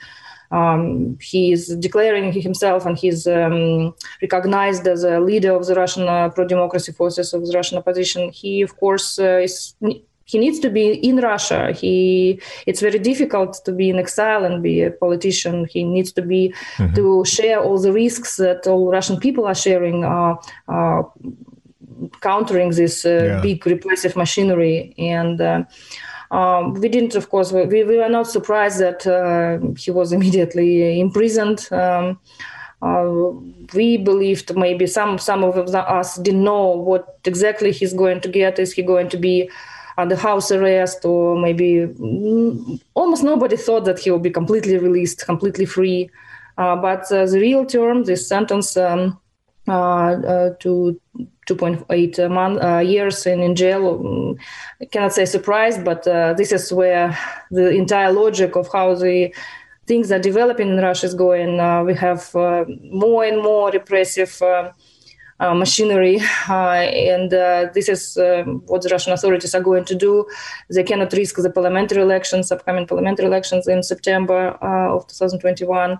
um, 0.52 1.18
he 1.22 1.52
is 1.52 1.76
declaring 1.88 2.32
himself 2.32 2.86
and 2.86 2.98
he's 2.98 3.28
um, 3.28 3.94
recognized 4.22 4.88
as 4.88 5.04
a 5.04 5.20
leader 5.20 5.54
of 5.54 5.66
the 5.66 5.76
Russian 5.76 6.08
uh, 6.08 6.30
pro-democracy 6.30 6.92
forces 6.92 7.34
of 7.34 7.46
the 7.46 7.54
Russian 7.54 7.78
opposition. 7.78 8.30
He, 8.30 8.62
of 8.62 8.78
course, 8.78 9.20
uh, 9.20 9.40
is 9.40 9.76
he 10.26 10.40
needs 10.40 10.60
to 10.60 10.70
be 10.70 10.94
in 10.94 11.18
Russia. 11.18 11.72
He 11.72 12.42
it's 12.66 12.82
very 12.82 13.00
difficult 13.00 13.64
to 13.64 13.72
be 13.72 13.90
in 13.90 14.00
exile 14.00 14.44
and 14.44 14.62
be 14.62 14.82
a 14.82 14.92
politician. 14.92 15.66
He 15.66 15.84
needs 15.84 16.12
to 16.14 16.22
be 16.22 16.54
mm-hmm. 16.78 16.96
to 16.96 17.24
share 17.26 17.60
all 17.62 17.80
the 17.80 17.94
risks 17.94 18.38
that 18.38 18.68
all 18.68 18.92
Russian 18.92 19.20
people 19.20 19.46
are 19.46 19.56
sharing, 19.56 20.04
uh, 20.04 20.36
uh, 20.68 21.04
countering 22.22 22.72
this 22.72 23.06
uh, 23.06 23.10
yeah. 23.10 23.42
big 23.42 23.66
repressive 23.68 24.16
machinery. 24.16 24.96
And 24.98 25.40
uh, 25.40 25.64
um, 26.32 26.74
we 26.74 26.90
didn't, 26.90 27.14
of 27.14 27.30
course, 27.30 27.52
we, 27.52 27.66
we 27.66 27.84
were 27.84 28.10
not 28.10 28.28
surprised 28.28 28.80
that 28.80 29.06
uh, 29.06 29.60
he 29.78 29.92
was 29.92 30.12
immediately 30.18 31.00
imprisoned. 31.00 31.68
Um, 31.72 32.20
uh, 32.82 33.32
we 33.74 33.98
believed 33.98 34.56
maybe 34.56 34.86
some 34.86 35.18
some 35.18 35.44
of 35.44 35.58
us 35.76 36.18
didn't 36.18 36.44
know 36.44 36.68
what 36.72 37.20
exactly 37.26 37.72
he's 37.72 37.94
going 37.94 38.22
to 38.22 38.28
get. 38.28 38.60
Is 38.60 38.74
he 38.74 38.84
going 38.84 39.10
to 39.10 39.18
be 39.18 39.50
under 39.98 40.16
house 40.16 40.52
arrest, 40.52 41.06
or 41.06 41.40
maybe 41.40 41.88
mm, 41.88 42.82
almost 42.94 43.24
nobody 43.24 43.58
thought 43.58 43.86
that 43.86 44.00
he 44.00 44.12
will 44.12 44.20
be 44.20 44.30
completely 44.30 44.78
released, 44.78 45.26
completely 45.26 45.66
free. 45.66 46.10
Uh, 46.58 46.76
but 46.76 47.12
uh, 47.12 47.26
the 47.26 47.40
real 47.40 47.66
term, 47.66 48.04
this 48.04 48.28
sentence 48.28 48.78
um, 48.78 49.20
uh, 49.68 49.72
uh 49.72 50.50
to 50.60 51.00
2.8 51.48 52.32
month, 52.32 52.64
uh, 52.64 52.80
years 52.80 53.26
in, 53.26 53.42
in 53.42 53.56
jail, 53.56 53.88
um, 53.88 54.36
I 54.82 54.86
cannot 54.86 55.14
say 55.14 55.26
surprised, 55.26 55.84
but 55.84 56.08
uh, 56.08 56.34
this 56.34 56.52
is 56.52 56.72
where 56.72 57.18
the 57.52 57.70
entire 57.70 58.12
logic 58.12 58.56
of 58.56 58.72
how 58.72 58.96
the 58.96 59.34
things 59.86 60.12
are 60.12 60.20
developing 60.20 60.70
in 60.70 60.78
Russia 60.78 61.06
is 61.06 61.14
going. 61.14 61.58
we 61.86 61.94
have 61.94 62.34
more 62.92 63.24
and 63.24 63.42
more 63.44 63.70
repressive 63.70 64.42
uh, 64.42 64.72
machinery, 65.40 66.20
uh, 66.50 66.74
and 67.12 67.34
uh, 67.34 67.68
this 67.74 67.90
is 67.90 68.18
what 68.68 68.82
the 68.82 68.90
Russian 68.92 69.14
authorities 69.14 69.54
are 69.54 69.62
going 69.62 69.86
to 69.86 69.96
do. 69.96 70.26
They 70.70 70.84
cannot 70.84 71.14
risk 71.14 71.36
the 71.36 71.50
parliamentary 71.50 72.02
elections, 72.02 72.52
upcoming 72.52 72.88
parliamentary 72.88 73.26
elections 73.26 73.68
in 73.68 73.84
September 73.84 74.52
of 74.62 75.08
2021. 75.08 75.98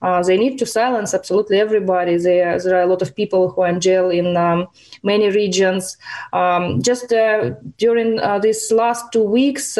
Uh, 0.00 0.22
they 0.22 0.36
need 0.36 0.58
to 0.58 0.66
silence 0.66 1.12
absolutely 1.12 1.58
everybody. 1.58 2.16
There, 2.16 2.58
there 2.60 2.76
are 2.76 2.82
a 2.82 2.86
lot 2.86 3.02
of 3.02 3.14
people 3.16 3.50
who 3.50 3.62
are 3.62 3.68
in 3.68 3.80
jail 3.80 4.10
in 4.10 4.36
um, 4.36 4.68
many 5.02 5.28
regions. 5.28 5.96
Um, 6.32 6.80
just 6.80 7.12
uh, 7.12 7.50
during 7.78 8.20
uh, 8.20 8.38
these 8.38 8.70
last 8.70 9.12
two 9.12 9.24
weeks, 9.24 9.76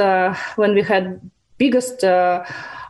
when 0.57 0.75
we 0.75 0.83
had 0.83 1.21
biggest 1.59 2.05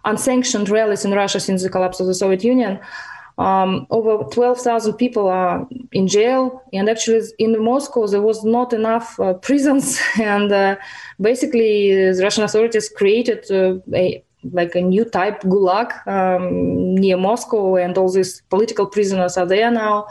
unsanctioned 0.05 0.71
rallies 0.71 1.05
in 1.05 1.13
Russia 1.13 1.39
since 1.39 1.63
the 1.63 1.69
collapse 1.69 2.01
of 2.01 2.07
the 2.07 2.15
Soviet 2.15 2.43
Union, 2.43 2.81
um, 3.39 3.87
over 3.91 4.25
12,000 4.25 4.95
people 4.95 5.29
are 5.29 5.67
in 5.93 6.09
jail, 6.09 6.63
and 6.73 6.89
actually 6.89 7.23
in 7.39 7.63
Moscow 7.63 8.07
there 8.07 8.21
was 8.21 8.45
not 8.45 8.73
enough 8.73 9.19
uh, 9.21 9.35
prisons, 9.35 10.01
and 10.21 10.51
uh, 10.53 10.77
basically 11.21 12.13
the 12.13 12.23
Russian 12.23 12.45
authorities 12.45 12.89
created 12.89 13.51
uh, 13.51 13.79
a 13.95 14.23
like 14.53 14.77
a 14.77 14.81
new 14.81 15.05
type 15.05 15.43
gulag 15.43 15.91
um, 16.07 16.95
near 16.95 17.17
Moscow, 17.17 17.77
and 17.77 17.97
all 17.97 18.11
these 18.11 18.43
political 18.51 18.87
prisoners 18.87 19.37
are 19.37 19.47
there 19.47 19.71
now 19.71 20.07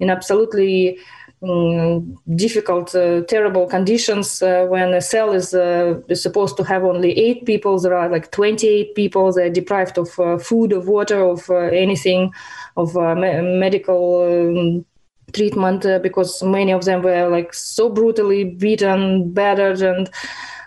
in 0.00 0.08
absolutely 0.08 0.98
um, 1.42 2.18
difficult, 2.34 2.94
uh, 2.94 3.22
terrible 3.22 3.66
conditions. 3.66 4.42
Uh, 4.42 4.66
when 4.66 4.92
a 4.92 5.00
cell 5.00 5.32
is, 5.32 5.54
uh, 5.54 6.00
is 6.08 6.22
supposed 6.22 6.56
to 6.56 6.64
have 6.64 6.84
only 6.84 7.18
eight 7.18 7.46
people, 7.46 7.78
there 7.78 7.94
are 7.94 8.08
like 8.08 8.30
28 8.30 8.94
people. 8.94 9.32
They're 9.32 9.50
deprived 9.50 9.98
of 9.98 10.18
uh, 10.18 10.38
food, 10.38 10.72
of 10.72 10.88
water, 10.88 11.22
of 11.22 11.48
uh, 11.48 11.56
anything, 11.56 12.32
of 12.76 12.96
uh, 12.96 13.14
me- 13.14 13.40
medical. 13.58 14.22
Um, 14.22 14.86
treatment 15.32 15.86
because 16.02 16.42
many 16.42 16.72
of 16.72 16.84
them 16.84 17.02
were 17.02 17.28
like 17.28 17.54
so 17.54 17.88
brutally 17.88 18.42
beaten 18.42 19.32
battered 19.32 19.80
and 19.80 20.10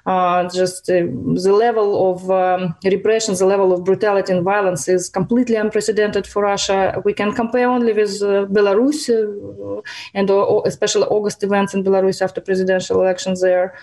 just 0.06 0.90
uh, 0.90 0.94
the 0.94 1.54
level 1.54 2.12
of 2.12 2.30
um, 2.30 2.76
repression, 2.84 3.36
the 3.36 3.46
level 3.46 3.72
of 3.72 3.84
brutality 3.84 4.34
and 4.34 4.44
violence 4.44 4.88
is 4.88 5.10
completely 5.10 5.56
unprecedented 5.56 6.28
for 6.28 6.44
Russia. 6.44 7.02
We 7.06 7.14
can 7.14 7.34
compare 7.34 7.70
only 7.70 7.94
with 7.94 8.22
uh, 8.22 8.46
Belarus 8.46 9.10
uh, 9.10 9.82
and 10.14 10.30
especially 10.66 11.04
August 11.04 11.44
events 11.44 11.74
in 11.74 11.84
Belarus 11.84 12.22
after 12.22 12.42
presidential 12.42 13.02
elections 13.02 13.42
there. 13.42 13.74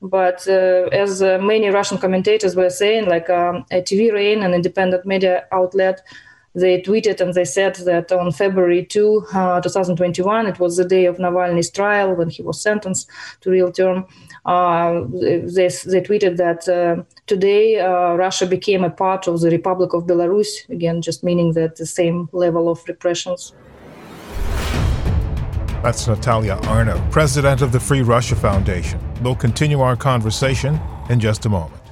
But 0.00 0.46
uh, 0.46 0.88
as 0.92 1.22
uh, 1.22 1.38
many 1.40 1.68
Russian 1.68 1.98
commentators 1.98 2.54
were 2.54 2.70
saying, 2.70 3.06
like 3.06 3.28
um, 3.30 3.64
TV 3.70 4.12
Rain, 4.12 4.42
an 4.42 4.54
independent 4.54 5.04
media 5.04 5.44
outlet, 5.50 6.02
they 6.54 6.80
tweeted 6.80 7.20
and 7.20 7.34
they 7.34 7.44
said 7.44 7.76
that 7.76 8.10
on 8.10 8.32
February 8.32 8.84
2, 8.84 9.26
uh, 9.34 9.60
2021, 9.60 10.46
it 10.46 10.58
was 10.58 10.76
the 10.76 10.84
day 10.84 11.06
of 11.06 11.18
Navalny's 11.18 11.70
trial 11.70 12.14
when 12.14 12.30
he 12.30 12.42
was 12.42 12.60
sentenced 12.60 13.08
to 13.40 13.50
real 13.50 13.70
term. 13.70 14.06
Uh, 14.48 15.04
they, 15.12 15.68
they 15.68 16.00
tweeted 16.00 16.38
that 16.38 16.66
uh, 16.70 17.02
today 17.26 17.78
uh, 17.78 18.14
Russia 18.14 18.46
became 18.46 18.82
a 18.82 18.88
part 18.88 19.28
of 19.28 19.42
the 19.42 19.50
Republic 19.50 19.92
of 19.92 20.04
Belarus, 20.04 20.66
again, 20.70 21.02
just 21.02 21.22
meaning 21.22 21.52
that 21.52 21.76
the 21.76 21.84
same 21.84 22.30
level 22.32 22.70
of 22.70 22.82
repressions. 22.88 23.52
That's 25.82 26.08
Natalia 26.08 26.54
Arno, 26.64 26.98
president 27.10 27.60
of 27.60 27.72
the 27.72 27.78
Free 27.78 28.00
Russia 28.00 28.34
Foundation. 28.34 28.98
We'll 29.22 29.36
continue 29.36 29.82
our 29.82 29.96
conversation 29.96 30.80
in 31.10 31.20
just 31.20 31.44
a 31.44 31.50
moment. 31.50 31.82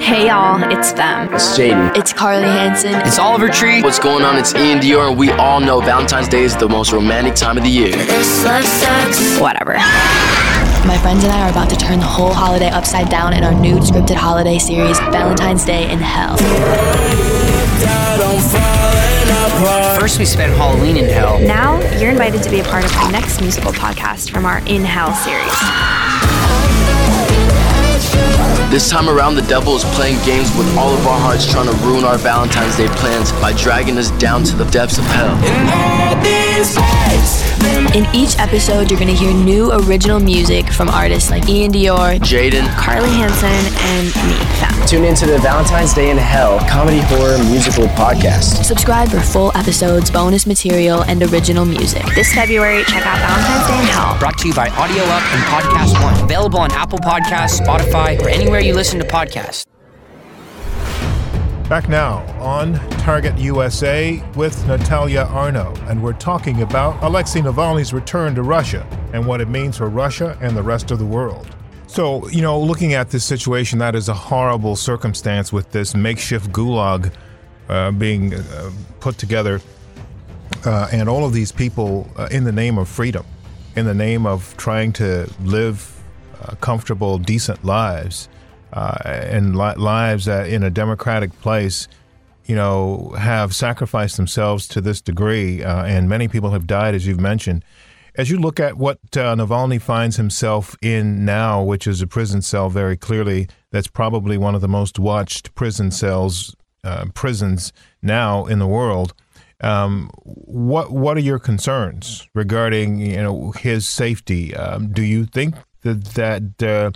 Hey 0.00 0.26
y'all, 0.26 0.60
it's 0.72 0.92
them. 0.92 1.32
It's 1.32 1.56
Jaden. 1.56 1.96
It's 1.96 2.12
Carly 2.12 2.48
Hansen. 2.48 2.94
It's 3.06 3.20
Oliver 3.20 3.48
Tree. 3.48 3.80
What's 3.80 4.00
going 4.00 4.24
on? 4.24 4.36
It's 4.36 4.52
Iann 4.54 4.80
Dior, 4.80 5.08
and 5.10 5.16
we 5.16 5.30
all 5.30 5.60
know 5.60 5.80
Valentine's 5.80 6.26
Day 6.26 6.42
is 6.42 6.56
the 6.56 6.68
most 6.68 6.92
romantic 6.92 7.36
time 7.36 7.56
of 7.56 7.62
the 7.62 7.70
year. 7.70 7.96
Whatever. 9.40 9.78
My 10.86 10.98
friends 10.98 11.24
and 11.24 11.32
I 11.32 11.46
are 11.46 11.50
about 11.50 11.70
to 11.70 11.76
turn 11.76 11.98
the 11.98 12.04
whole 12.04 12.34
holiday 12.34 12.68
upside 12.68 13.08
down 13.08 13.32
in 13.32 13.42
our 13.42 13.54
new 13.54 13.76
scripted 13.76 14.16
holiday 14.16 14.58
series, 14.58 14.98
Valentine's 15.00 15.64
Day 15.64 15.90
in 15.90 15.98
Hell. 15.98 16.36
First, 19.98 20.18
we 20.18 20.26
spent 20.26 20.52
Halloween 20.52 20.98
in 20.98 21.06
hell. 21.06 21.40
Now, 21.40 21.80
you're 21.98 22.10
invited 22.10 22.42
to 22.42 22.50
be 22.50 22.60
a 22.60 22.64
part 22.64 22.84
of 22.84 22.94
our 22.96 23.10
next 23.10 23.40
musical 23.40 23.72
podcast 23.72 24.30
from 24.30 24.44
our 24.44 24.58
In 24.66 24.84
Hell 24.84 25.14
series. 25.14 26.43
This 28.74 28.90
time 28.90 29.08
around, 29.08 29.36
the 29.36 29.42
devil 29.42 29.76
is 29.76 29.84
playing 29.94 30.16
games 30.26 30.50
with 30.58 30.66
all 30.76 30.92
of 30.92 31.06
our 31.06 31.20
hearts, 31.20 31.46
trying 31.46 31.66
to 31.66 31.76
ruin 31.86 32.02
our 32.02 32.18
Valentine's 32.18 32.76
Day 32.76 32.88
plans 32.88 33.30
by 33.40 33.52
dragging 33.52 33.96
us 33.98 34.10
down 34.18 34.42
to 34.42 34.56
the 34.56 34.64
depths 34.64 34.98
of 34.98 35.04
hell. 35.04 35.30
In 37.94 38.04
each 38.12 38.36
episode, 38.40 38.90
you're 38.90 38.98
going 38.98 39.06
to 39.06 39.14
hear 39.14 39.32
new 39.32 39.70
original 39.72 40.18
music 40.18 40.72
from 40.72 40.88
artists 40.88 41.30
like 41.30 41.44
Iann 41.44 41.70
Dior, 41.70 42.18
Jaden, 42.18 42.66
Carly 42.76 43.10
Hansen, 43.10 43.46
and 43.48 44.06
me, 44.26 44.34
Fem. 44.58 44.86
Tune 44.88 45.04
into 45.04 45.26
the 45.26 45.38
Valentine's 45.38 45.94
Day 45.94 46.10
in 46.10 46.16
Hell 46.16 46.58
comedy 46.68 47.00
horror 47.02 47.38
musical 47.44 47.86
podcast. 47.94 48.64
Subscribe 48.64 49.08
for 49.08 49.20
full 49.20 49.52
episodes, 49.56 50.10
bonus 50.10 50.46
material, 50.46 51.04
and 51.04 51.22
original 51.22 51.64
music. 51.64 52.04
This 52.16 52.34
February, 52.34 52.82
check 52.84 53.06
out 53.06 53.18
Valentine's 53.18 53.66
Day 53.68 53.78
in 53.78 53.86
Hell. 53.86 54.18
Brought 54.18 54.38
to 54.38 54.48
you 54.48 54.54
by 54.54 54.68
Audio 54.70 55.04
Up 55.04 55.22
and 55.32 55.42
Podcast 55.44 56.02
One. 56.02 56.24
Available 56.24 56.58
on 56.58 56.72
Apple 56.72 56.98
Podcasts, 56.98 57.60
Spotify, 57.60 58.20
or 58.20 58.28
anywhere 58.28 58.63
you 58.64 58.74
listen 58.74 58.98
to 58.98 59.06
podcasts. 59.06 59.66
Back 61.68 61.88
now 61.88 62.18
on 62.40 62.74
Target 62.98 63.38
USA 63.38 64.22
with 64.36 64.66
Natalia 64.66 65.22
Arno, 65.30 65.74
and 65.86 66.02
we're 66.02 66.12
talking 66.14 66.62
about 66.62 67.02
Alexei 67.02 67.40
Navalny's 67.40 67.92
return 67.92 68.34
to 68.34 68.42
Russia 68.42 68.86
and 69.12 69.26
what 69.26 69.40
it 69.40 69.48
means 69.48 69.78
for 69.78 69.88
Russia 69.88 70.38
and 70.40 70.56
the 70.56 70.62
rest 70.62 70.90
of 70.90 70.98
the 70.98 71.04
world. 71.04 71.54
So, 71.86 72.28
you 72.28 72.42
know, 72.42 72.58
looking 72.58 72.94
at 72.94 73.10
this 73.10 73.24
situation, 73.24 73.78
that 73.80 73.94
is 73.94 74.08
a 74.08 74.14
horrible 74.14 74.76
circumstance 74.76 75.52
with 75.52 75.70
this 75.70 75.94
makeshift 75.94 76.50
gulag 76.50 77.12
uh, 77.68 77.90
being 77.92 78.34
uh, 78.34 78.70
put 79.00 79.16
together, 79.18 79.60
uh, 80.64 80.88
and 80.92 81.08
all 81.08 81.24
of 81.24 81.32
these 81.32 81.52
people 81.52 82.10
uh, 82.16 82.28
in 82.30 82.44
the 82.44 82.52
name 82.52 82.78
of 82.78 82.88
freedom, 82.88 83.24
in 83.76 83.86
the 83.86 83.94
name 83.94 84.26
of 84.26 84.56
trying 84.56 84.92
to 84.94 85.30
live 85.42 86.02
uh, 86.42 86.54
comfortable, 86.56 87.18
decent 87.18 87.64
lives 87.64 88.28
uh, 88.74 88.96
and 89.04 89.56
li- 89.56 89.74
lives 89.76 90.24
that 90.24 90.48
in 90.48 90.62
a 90.64 90.70
democratic 90.70 91.32
place, 91.40 91.88
you 92.44 92.56
know, 92.56 93.14
have 93.16 93.54
sacrificed 93.54 94.16
themselves 94.16 94.66
to 94.68 94.80
this 94.80 95.00
degree, 95.00 95.62
uh, 95.62 95.84
and 95.84 96.08
many 96.08 96.28
people 96.28 96.50
have 96.50 96.66
died, 96.66 96.94
as 96.94 97.06
you've 97.06 97.20
mentioned. 97.20 97.64
As 98.16 98.30
you 98.30 98.38
look 98.38 98.60
at 98.60 98.76
what 98.76 98.98
uh, 99.16 99.34
Navalny 99.34 99.80
finds 99.80 100.16
himself 100.16 100.76
in 100.82 101.24
now, 101.24 101.62
which 101.62 101.86
is 101.86 102.02
a 102.02 102.06
prison 102.06 102.42
cell, 102.42 102.68
very 102.68 102.96
clearly, 102.96 103.48
that's 103.70 103.88
probably 103.88 104.36
one 104.36 104.54
of 104.54 104.60
the 104.60 104.68
most 104.68 104.98
watched 104.98 105.54
prison 105.54 105.90
cells, 105.90 106.54
uh, 106.82 107.06
prisons 107.14 107.72
now 108.02 108.44
in 108.44 108.58
the 108.58 108.66
world. 108.66 109.14
Um, 109.60 110.10
what 110.24 110.90
what 110.90 111.16
are 111.16 111.20
your 111.20 111.38
concerns 111.38 112.28
regarding 112.34 112.98
you 112.98 113.16
know 113.16 113.52
his 113.52 113.88
safety? 113.88 114.54
Um, 114.54 114.92
do 114.92 115.02
you 115.02 115.24
think 115.24 115.54
that 115.82 116.04
that 116.14 116.62
uh, 116.62 116.90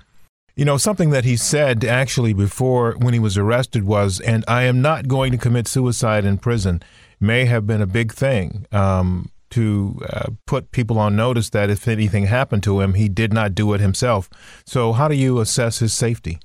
you 0.59 0.65
know 0.65 0.77
something 0.77 1.11
that 1.11 1.25
he 1.25 1.37
said 1.37 1.85
actually 1.85 2.33
before 2.33 2.97
when 2.99 3.15
he 3.15 3.21
was 3.21 3.39
arrested 3.39 3.85
was, 3.85 4.19
"and 4.19 4.45
I 4.49 4.65
am 4.65 4.83
not 4.83 5.07
going 5.07 5.31
to 5.31 5.39
commit 5.39 5.69
suicide 5.69 6.25
in 6.25 6.37
prison," 6.39 6.83
may 7.21 7.45
have 7.45 7.65
been 7.65 7.81
a 7.81 7.87
big 7.87 8.13
thing. 8.13 8.67
Um, 8.73 9.31
to 9.51 9.99
uh, 10.11 10.31
put 10.47 10.73
people 10.73 10.99
on 10.99 11.17
notice 11.17 11.51
that 11.51 11.71
if 11.71 11.89
anything 11.89 12.27
happened 12.27 12.63
to 12.65 12.81
him, 12.81 12.95
he 12.95 13.09
did 13.09 13.33
not 13.33 13.55
do 13.55 13.73
it 13.73 13.81
himself. 13.81 14.29
So, 14.67 14.93
how 14.93 15.09
do 15.09 15.15
you 15.15 15.41
assess 15.41 15.79
his 15.79 15.95
safety? 15.95 16.39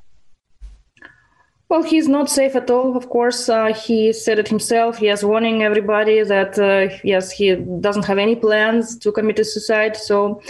Well, 1.67 1.83
he's 1.83 2.07
not 2.07 2.29
safe 2.29 2.55
at 2.55 2.69
all, 2.69 2.95
of 2.95 3.09
course. 3.09 3.49
Uh, 3.49 3.73
he 3.73 4.13
said 4.13 4.37
it 4.37 4.47
himself. 4.47 4.99
He 4.99 5.09
is 5.09 5.25
warning 5.25 5.63
everybody 5.63 6.21
that, 6.23 6.59
uh, 6.59 6.95
yes, 7.03 7.31
he 7.31 7.55
doesn't 7.55 8.05
have 8.05 8.19
any 8.19 8.35
plans 8.35 8.95
to 8.99 9.11
commit 9.11 9.39
a 9.39 9.43
suicide. 9.43 9.97
So, 9.97 10.41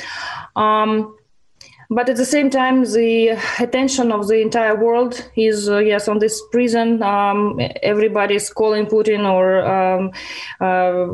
um, 0.55 1.15
but 1.89 2.09
at 2.09 2.17
the 2.17 2.25
same 2.25 2.49
time, 2.49 2.83
the 2.83 3.37
attention 3.59 4.11
of 4.11 4.27
the 4.27 4.41
entire 4.41 4.75
world 4.75 5.29
is, 5.35 5.69
uh, 5.69 5.77
yes, 5.77 6.07
on 6.07 6.19
this 6.19 6.41
prison. 6.51 7.01
Um, 7.03 7.59
everybody 7.81 8.35
is 8.35 8.49
calling 8.49 8.85
Putin 8.85 9.29
or 9.29 9.63
um, 9.65 10.11
uh, 10.59 11.07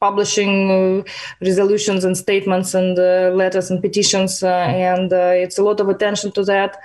publishing 0.00 0.70
uh, 0.70 1.02
resolutions 1.40 2.04
and 2.04 2.16
statements 2.16 2.74
and 2.74 2.98
uh, 2.98 3.30
letters 3.34 3.70
and 3.70 3.80
petitions, 3.80 4.42
uh, 4.42 4.48
and 4.48 5.12
it's 5.12 5.58
a 5.58 5.62
lot 5.62 5.80
of 5.80 5.88
attention 5.88 6.32
to 6.32 6.44
that. 6.44 6.76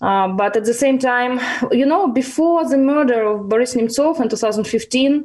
Uh, 0.00 0.28
but 0.28 0.56
at 0.56 0.64
the 0.64 0.74
same 0.74 0.98
time, 0.98 1.38
you 1.70 1.84
know, 1.84 2.08
before 2.08 2.66
the 2.68 2.78
murder 2.78 3.22
of 3.22 3.48
Boris 3.48 3.74
Nemtsov 3.74 4.18
in 4.20 4.28
2015, 4.28 5.24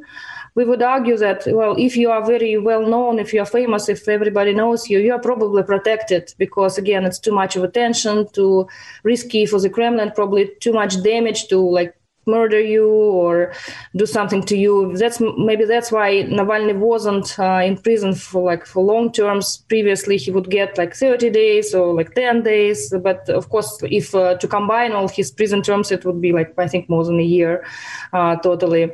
we 0.56 0.64
would 0.64 0.82
argue 0.82 1.18
that, 1.18 1.46
well, 1.48 1.76
if 1.78 1.96
you 1.98 2.10
are 2.10 2.24
very 2.24 2.56
well 2.56 2.80
known, 2.80 3.18
if 3.18 3.34
you 3.34 3.40
are 3.40 3.46
famous, 3.46 3.90
if 3.90 4.08
everybody 4.08 4.54
knows 4.54 4.88
you, 4.88 4.98
you 4.98 5.12
are 5.12 5.20
probably 5.20 5.62
protected 5.62 6.34
because, 6.38 6.78
again, 6.78 7.04
it's 7.04 7.18
too 7.18 7.32
much 7.32 7.56
of 7.56 7.62
attention, 7.62 8.26
too 8.32 8.66
risky 9.04 9.44
for 9.44 9.60
the 9.60 9.68
Kremlin, 9.68 10.12
probably 10.14 10.50
too 10.60 10.72
much 10.72 11.02
damage 11.02 11.48
to 11.48 11.58
like 11.58 11.94
murder 12.26 12.60
you 12.60 12.88
or 12.88 13.52
do 13.94 14.04
something 14.04 14.42
to 14.42 14.56
you. 14.56 14.96
That's 14.96 15.20
maybe 15.38 15.64
that's 15.64 15.92
why 15.92 16.24
Navalny 16.24 16.76
wasn't 16.76 17.38
uh, 17.38 17.62
in 17.64 17.78
prison 17.78 18.14
for 18.14 18.42
like 18.42 18.66
for 18.66 18.82
long 18.82 19.12
terms. 19.12 19.58
Previously, 19.68 20.16
he 20.16 20.30
would 20.30 20.50
get 20.50 20.76
like 20.76 20.94
30 20.94 21.30
days 21.30 21.74
or 21.74 21.94
like 21.94 22.14
10 22.14 22.42
days. 22.42 22.92
But 23.02 23.28
of 23.28 23.48
course, 23.48 23.78
if 23.84 24.14
uh, 24.14 24.34
to 24.38 24.48
combine 24.48 24.92
all 24.92 25.08
his 25.08 25.30
prison 25.30 25.62
terms, 25.62 25.92
it 25.92 26.04
would 26.04 26.20
be 26.20 26.32
like 26.32 26.52
I 26.58 26.66
think 26.66 26.88
more 26.88 27.04
than 27.04 27.20
a 27.20 27.24
year, 27.24 27.64
uh, 28.12 28.36
totally 28.36 28.90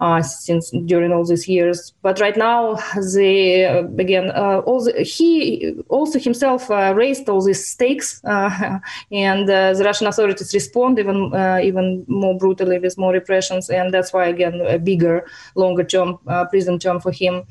uh, 0.00 0.20
since 0.22 0.70
during 0.86 1.12
all 1.12 1.24
these 1.24 1.46
years. 1.46 1.92
But 2.02 2.18
right 2.18 2.36
now, 2.36 2.74
the 3.14 3.64
uh, 3.64 4.02
again, 4.02 4.30
uh, 4.34 4.58
all 4.66 4.82
the, 4.82 5.02
he 5.02 5.74
also 5.88 6.18
himself 6.18 6.68
raised 6.68 7.28
all 7.28 7.42
these 7.42 7.64
stakes, 7.64 8.20
and 8.24 9.48
the 9.48 9.82
Russian 9.84 10.08
authorities 10.08 10.52
respond 10.52 10.98
even 10.98 11.32
even 11.62 12.04
more 12.08 12.36
brutally 12.36 12.71
with 12.78 12.98
more 12.98 13.12
repressions, 13.12 13.70
and 13.70 13.92
that's 13.92 14.12
why 14.12 14.26
again 14.26 14.60
a 14.60 14.78
bigger, 14.78 15.26
longer 15.54 15.84
term 15.84 16.18
prison 16.50 16.78
term 16.78 17.00
for 17.00 17.12
him 17.12 17.44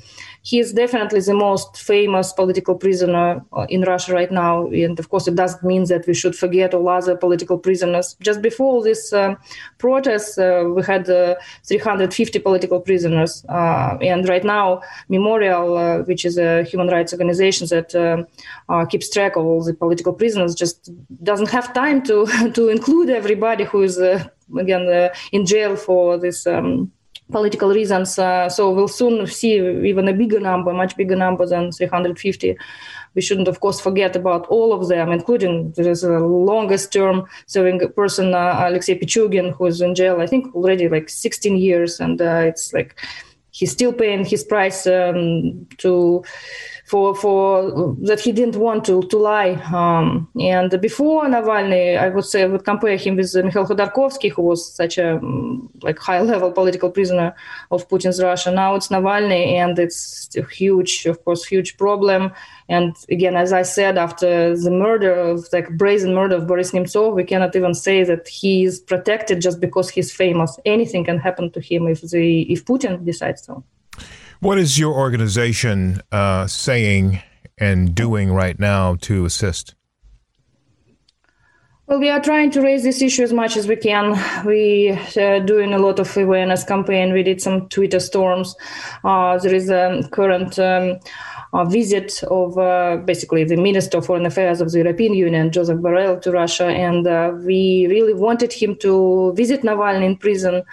he 0.44 0.60
is 0.60 0.74
definitely 0.74 1.20
the 1.20 1.36
most 1.36 1.78
famous 1.78 2.34
political 2.34 2.75
prisoner 2.75 3.46
uh, 3.54 3.68
in 3.70 3.82
Russia 3.82 4.13
right 4.13 4.32
now. 4.32 4.66
And 4.68 5.00
of 5.00 5.10
course, 5.10 5.28
it 5.28 5.36
doesn't 5.36 5.63
mean 5.63 5.86
that 5.86 6.08
we 6.08 6.16
should 6.16 6.36
forget 6.36 6.74
all 6.74 6.90
other 6.90 7.16
political 7.16 7.60
prisoners. 7.60 8.16
Just 8.22 8.42
before 8.42 8.84
this 8.84 9.13
uh, 9.13 9.36
protest, 9.78 10.40
uh, 10.40 10.66
we 10.75 10.82
had 10.82 11.08
uh, 11.10 11.36
350 11.68 12.40
political 12.40 12.80
prisoners. 12.80 13.46
Uh, 13.50 13.98
and 14.01 14.28
right 14.28 14.44
now, 14.44 14.82
Memorial, 15.10 15.78
uh, 15.78 15.98
which 16.04 16.25
is 16.25 16.40
a 16.40 16.63
human 16.63 16.88
rights 16.88 17.13
organization 17.13 17.68
that 17.68 18.28
keeps 18.90 19.10
track 19.10 19.36
of 19.36 19.46
all 19.46 19.63
the 19.63 19.75
political 19.75 20.13
prisoners, 20.13 20.56
just 20.56 20.90
doesn't 21.24 21.50
have 21.50 21.72
time 21.74 22.01
to, 22.01 22.25
to 22.53 22.70
include 22.70 23.12
everybody 23.12 23.64
who 23.64 23.84
is, 23.84 24.00
again, 24.57 25.11
in 25.31 25.46
jail 25.46 25.75
for 25.75 26.18
this. 26.18 26.46
Um, 26.48 26.92
political 27.31 27.70
reasons. 27.70 28.20
Uh, 28.20 28.50
so 28.50 28.70
we'll 28.70 28.87
soon 28.87 29.25
see 29.25 29.55
even 29.55 30.07
a 30.07 30.14
bigger 30.14 30.40
number, 30.40 30.74
much 30.74 30.96
bigger 30.98 31.16
number 31.16 31.46
than 31.46 31.72
350. 31.72 32.57
We 33.14 33.22
shouldn't, 33.22 33.48
of 33.48 33.59
course, 33.59 33.79
forget 33.79 34.16
about 34.16 34.46
all 34.48 34.74
of 34.74 34.87
them, 34.87 35.11
including 35.11 35.72
there 35.72 35.90
is 35.90 36.03
a 36.03 36.20
longest 36.20 36.94
term 36.94 37.25
serving 37.46 37.81
person, 37.94 38.33
uh, 38.33 38.66
Alexei 38.68 38.98
Pichugin, 39.00 39.53
who 39.53 39.66
is 39.66 39.81
in 39.81 39.96
jail, 39.96 40.22
I 40.22 40.27
think, 40.27 40.53
already 40.55 40.87
like 40.87 41.09
16 41.09 41.57
years. 41.57 42.00
And 42.00 42.22
uh, 42.22 42.44
it's 42.46 42.74
like 42.74 43.00
he's 43.51 43.72
still 43.72 43.92
paying 43.92 44.24
his 44.24 44.44
price 44.44 44.87
um, 44.87 45.68
to 45.77 46.24
for 46.92 47.16
for 47.16 47.96
that 48.01 48.20
he 48.20 48.32
didn't 48.34 48.58
want 48.58 48.84
to 48.84 49.01
to 49.12 49.18
lie. 49.18 49.54
Um, 49.82 50.27
and 50.38 50.70
before 50.82 51.24
Navalny, 51.25 51.98
I 51.98 52.10
would 52.10 52.25
say 52.25 52.44
I 52.44 52.48
would 52.48 52.66
compare 52.66 52.98
him 52.98 53.16
with 53.16 53.34
Mikhail 53.34 53.66
Khodorkovsky, 53.66 54.30
who 54.30 54.42
was 54.42 54.62
such 54.82 54.98
a 54.98 55.16
um, 55.16 55.70
like 55.82 55.98
high 56.00 56.22
level 56.22 56.51
political 56.51 56.92
prisoner 56.92 57.34
of 57.72 57.88
Putin's 57.88 58.22
Russia. 58.22 58.51
Now 58.51 58.75
it's 58.75 58.90
Navalny, 58.90 59.54
and 59.64 59.80
it's 59.80 60.30
a 60.36 60.44
huge, 60.44 61.06
of 61.06 61.24
course, 61.24 61.46
huge 61.46 61.77
problem. 61.77 62.34
And 62.68 62.94
again, 63.10 63.38
as 63.38 63.54
I 63.54 63.62
said, 63.62 63.98
after 63.98 64.30
the 64.58 64.72
murder 64.86 65.14
of 65.14 65.48
like 65.54 65.70
brazen 65.77 66.14
murder 66.14 66.36
of 66.36 66.46
Boris 66.46 66.72
Nemtsov, 66.72 67.16
we 67.16 67.24
cannot 67.24 67.56
even 67.56 67.74
say 67.74 68.04
that 68.04 68.27
he 68.27 68.66
is 68.66 68.82
protected 68.82 69.40
just 69.40 69.62
because 69.62 69.90
he's 69.90 70.12
famous. 70.12 70.60
Anything 70.66 71.06
can 71.06 71.20
happen 71.20 71.51
to 71.51 71.62
him 71.62 71.88
if 71.88 72.01
the 72.01 72.42
if 72.54 72.66
Putin 72.66 73.06
decides 73.06 73.44
so. 73.44 73.64
What 74.42 74.58
is 74.58 74.80
your 74.80 74.96
organization 74.96 76.01
uh, 76.12 76.48
saying 76.48 77.22
and 77.60 77.94
doing 77.94 78.34
right 78.34 78.60
now 78.60 78.96
to 79.01 79.24
assist? 79.24 79.75
Well, 81.86 82.00
we 82.00 82.10
are 82.10 82.20
trying 82.20 82.50
to 82.51 82.62
raise 82.62 82.82
this 82.82 83.04
issue 83.04 83.22
as 83.22 83.34
much 83.34 83.56
as 83.56 83.68
we 83.68 83.75
can. 83.75 84.18
We 84.44 84.98
are 85.16 85.36
uh, 85.36 85.40
doing 85.42 85.74
a 85.74 85.77
lot 85.77 86.00
of 86.00 86.18
awareness 86.18 86.64
campaign. 86.64 87.14
We 87.14 87.22
did 87.22 87.40
some 87.40 87.70
Twitter 87.70 88.00
storms. 88.00 88.56
Uh, 89.04 89.38
there 89.38 89.54
is 89.54 89.70
a 89.70 90.10
current 90.12 90.58
um, 90.58 90.98
visit 91.70 92.24
of 92.24 92.58
uh, 92.58 92.98
basically 93.06 93.44
the 93.44 93.58
Minister 93.58 94.00
of 94.00 94.08
Foreign 94.08 94.25
Affairs 94.25 94.60
of 94.60 94.72
the 94.72 94.80
European 94.80 95.14
Union, 95.14 95.51
Joseph 95.51 95.82
Borrell, 95.82 96.20
to 96.20 96.32
Russia, 96.32 96.66
and 96.66 97.06
uh, 97.06 97.32
we 97.46 97.86
really 97.92 98.16
wanted 98.16 98.51
him 98.51 98.75
to 98.77 99.34
visit 99.34 99.62
Navalny 99.62 100.04
in 100.04 100.18
prison. 100.18 100.64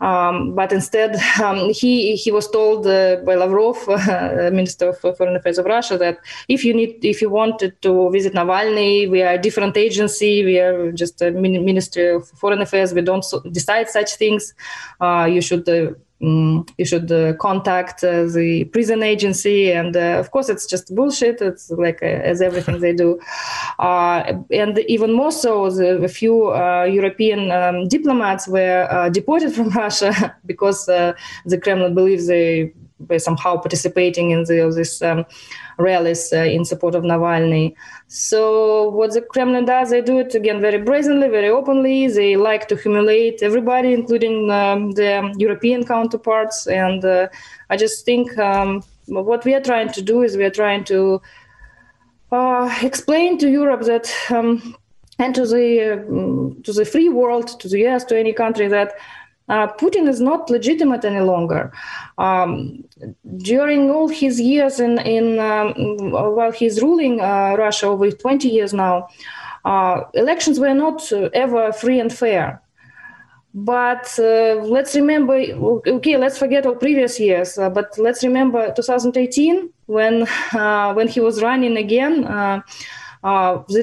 Um, 0.00 0.54
but 0.54 0.72
instead, 0.72 1.16
um, 1.42 1.70
he 1.72 2.16
he 2.16 2.30
was 2.30 2.50
told 2.50 2.86
uh, 2.86 3.16
by 3.24 3.34
Lavrov, 3.34 3.78
uh, 3.88 4.50
Minister 4.52 4.88
of 4.88 4.98
Foreign 4.98 5.36
Affairs 5.36 5.58
of 5.58 5.66
Russia, 5.66 5.96
that 5.98 6.18
if 6.48 6.64
you 6.64 6.74
need 6.74 7.04
if 7.04 7.22
you 7.22 7.30
wanted 7.30 7.80
to 7.82 8.10
visit 8.10 8.34
Navalny, 8.34 9.10
we 9.10 9.22
are 9.22 9.34
a 9.34 9.38
different 9.38 9.76
agency. 9.76 10.44
We 10.44 10.58
are 10.58 10.92
just 10.92 11.22
a 11.22 11.30
Ministry 11.30 12.08
of 12.10 12.28
Foreign 12.28 12.60
Affairs. 12.60 12.92
We 12.92 13.02
don't 13.02 13.24
so 13.24 13.40
decide 13.40 13.88
such 13.88 14.16
things. 14.16 14.54
Uh, 15.00 15.28
you 15.30 15.40
should 15.40 15.68
uh, 15.68 15.92
um, 16.22 16.64
you 16.78 16.84
should 16.84 17.10
uh, 17.10 17.34
contact 17.34 18.04
uh, 18.04 18.24
the 18.26 18.64
prison 18.72 19.02
agency 19.02 19.72
and 19.72 19.96
uh, 19.96 20.18
of 20.18 20.30
course 20.30 20.48
it's 20.48 20.66
just 20.66 20.94
bullshit. 20.94 21.40
It's 21.40 21.70
like 21.70 22.02
uh, 22.02 22.06
as 22.06 22.40
everything 22.40 22.80
they 22.80 22.92
do. 22.92 23.20
Uh, 23.78 24.38
and 24.52 24.78
even 24.86 25.12
more 25.12 25.32
so 25.32 25.68
the, 25.68 25.96
a 26.04 26.08
few 26.08 26.52
uh, 26.52 26.84
european 26.84 27.50
um, 27.50 27.88
diplomats 27.88 28.46
were 28.46 29.10
deported 29.12 29.52
from 29.52 29.68
russia 29.84 30.36
because 30.46 30.86
the 30.86 31.58
kremlin 31.60 31.92
believes 31.92 32.28
they 32.28 32.72
somehow 33.18 33.56
participating 33.56 34.30
in 34.30 34.44
the, 34.44 34.72
this 34.74 35.02
um, 35.02 35.24
rallies 35.78 36.32
in 36.32 36.64
support 36.64 36.94
of 36.94 37.02
navalny 37.02 37.74
so 38.16 38.90
what 38.90 39.12
the 39.12 39.22
Kremlin 39.22 39.64
does, 39.64 39.90
they 39.90 40.00
do 40.00 40.20
it 40.20 40.36
again 40.36 40.60
very 40.60 40.78
brazenly, 40.80 41.28
very 41.28 41.48
openly. 41.48 42.06
They 42.06 42.36
like 42.36 42.68
to 42.68 42.76
humiliate 42.76 43.42
everybody, 43.42 43.92
including 43.92 44.52
um, 44.52 44.92
the 44.92 45.34
European 45.36 45.84
counterparts. 45.84 46.68
And 46.68 47.04
uh, 47.04 47.26
I 47.70 47.76
just 47.76 48.04
think 48.04 48.38
um, 48.38 48.84
what 49.06 49.44
we 49.44 49.52
are 49.52 49.60
trying 49.60 49.90
to 49.92 50.00
do 50.00 50.22
is 50.22 50.36
we 50.36 50.44
are 50.44 50.50
trying 50.50 50.84
to 50.84 51.20
uh, 52.30 52.72
explain 52.82 53.36
to 53.38 53.50
Europe 53.50 53.82
that. 53.82 54.12
Um, 54.30 54.76
and 55.20 55.32
to 55.36 55.46
the 55.46 55.92
uh, 55.92 56.62
to 56.64 56.72
the 56.72 56.84
free 56.84 57.08
world, 57.08 57.60
to 57.60 57.68
the 57.68 57.86
US, 57.86 58.02
to 58.06 58.18
any 58.18 58.32
country 58.32 58.66
that 58.66 58.94
uh, 59.48 59.68
Putin 59.74 60.08
is 60.08 60.20
not 60.20 60.50
legitimate 60.50 61.04
any 61.04 61.20
longer. 61.20 61.72
Um, 62.18 62.84
during 63.36 63.90
all 63.90 64.08
his 64.08 64.40
years 64.40 64.80
in, 64.80 64.98
in 65.00 65.38
um, 65.38 65.74
while 66.10 66.52
he's 66.52 66.80
ruling 66.80 67.20
uh, 67.20 67.56
Russia 67.58 67.86
over 67.86 68.10
20 68.10 68.48
years 68.48 68.72
now, 68.72 69.08
uh, 69.64 70.02
elections 70.14 70.58
were 70.58 70.74
not 70.74 71.10
ever 71.34 71.72
free 71.72 72.00
and 72.00 72.12
fair. 72.12 72.60
But 73.56 74.18
uh, 74.18 74.56
let's 74.64 74.96
remember, 74.96 75.34
okay, 75.34 76.16
let's 76.16 76.36
forget 76.36 76.66
all 76.66 76.74
previous 76.74 77.20
years, 77.20 77.56
uh, 77.56 77.70
but 77.70 77.96
let's 77.98 78.24
remember 78.24 78.72
2018 78.74 79.70
when 79.86 80.26
uh, 80.52 80.92
when 80.94 81.06
he 81.06 81.20
was 81.20 81.40
running 81.40 81.76
again 81.76 82.24
uh, 82.24 82.62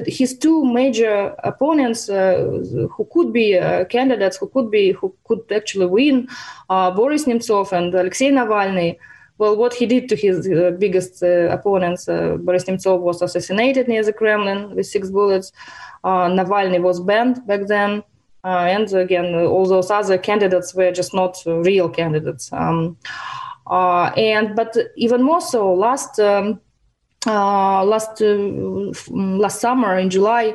his 0.06 0.38
two 0.38 0.64
major 0.64 1.34
opponents 1.42 2.08
uh, 2.08 2.60
who 2.90 3.08
could 3.12 3.32
be 3.32 3.58
uh, 3.58 3.84
candidates 3.86 4.36
who 4.36 4.48
could 4.48 4.70
be 4.70 4.92
who 4.92 5.14
could 5.24 5.40
actually 5.50 5.86
win 5.86 6.28
Boris 6.68 7.24
Nemtsov 7.24 7.72
and 7.72 7.94
Alexei 7.94 8.30
Navalny 8.30 8.98
well, 9.42 9.56
what 9.56 9.74
he 9.74 9.86
did 9.86 10.08
to 10.08 10.14
his 10.14 10.46
uh, 10.46 10.70
biggest 10.78 11.20
uh, 11.20 11.48
opponents, 11.48 12.08
uh, 12.08 12.36
Boris 12.38 12.64
Nemtsov 12.64 13.00
was 13.00 13.22
assassinated 13.22 13.88
near 13.88 14.04
the 14.04 14.12
Kremlin 14.12 14.76
with 14.76 14.86
six 14.86 15.10
bullets. 15.10 15.50
Navalny 16.04 16.80
was 16.80 17.00
banned 17.00 17.44
back 17.46 17.66
then. 17.66 18.04
and 18.44 18.92
again, 18.92 19.34
all 19.34 19.66
those 19.66 19.90
other 19.90 20.18
candidates 20.18 20.74
were 20.74 20.92
just 20.92 21.12
not 21.12 21.42
real 21.46 21.88
candidates. 21.88 22.52
Um, 22.52 22.96
and 23.68 24.54
but 24.54 24.76
even 24.96 25.22
more 25.22 25.40
so, 25.40 25.74
last 25.74 26.20
um, 26.20 26.60
last 27.26 28.20
last 28.20 29.60
summer 29.60 29.98
in 29.98 30.10
July, 30.10 30.54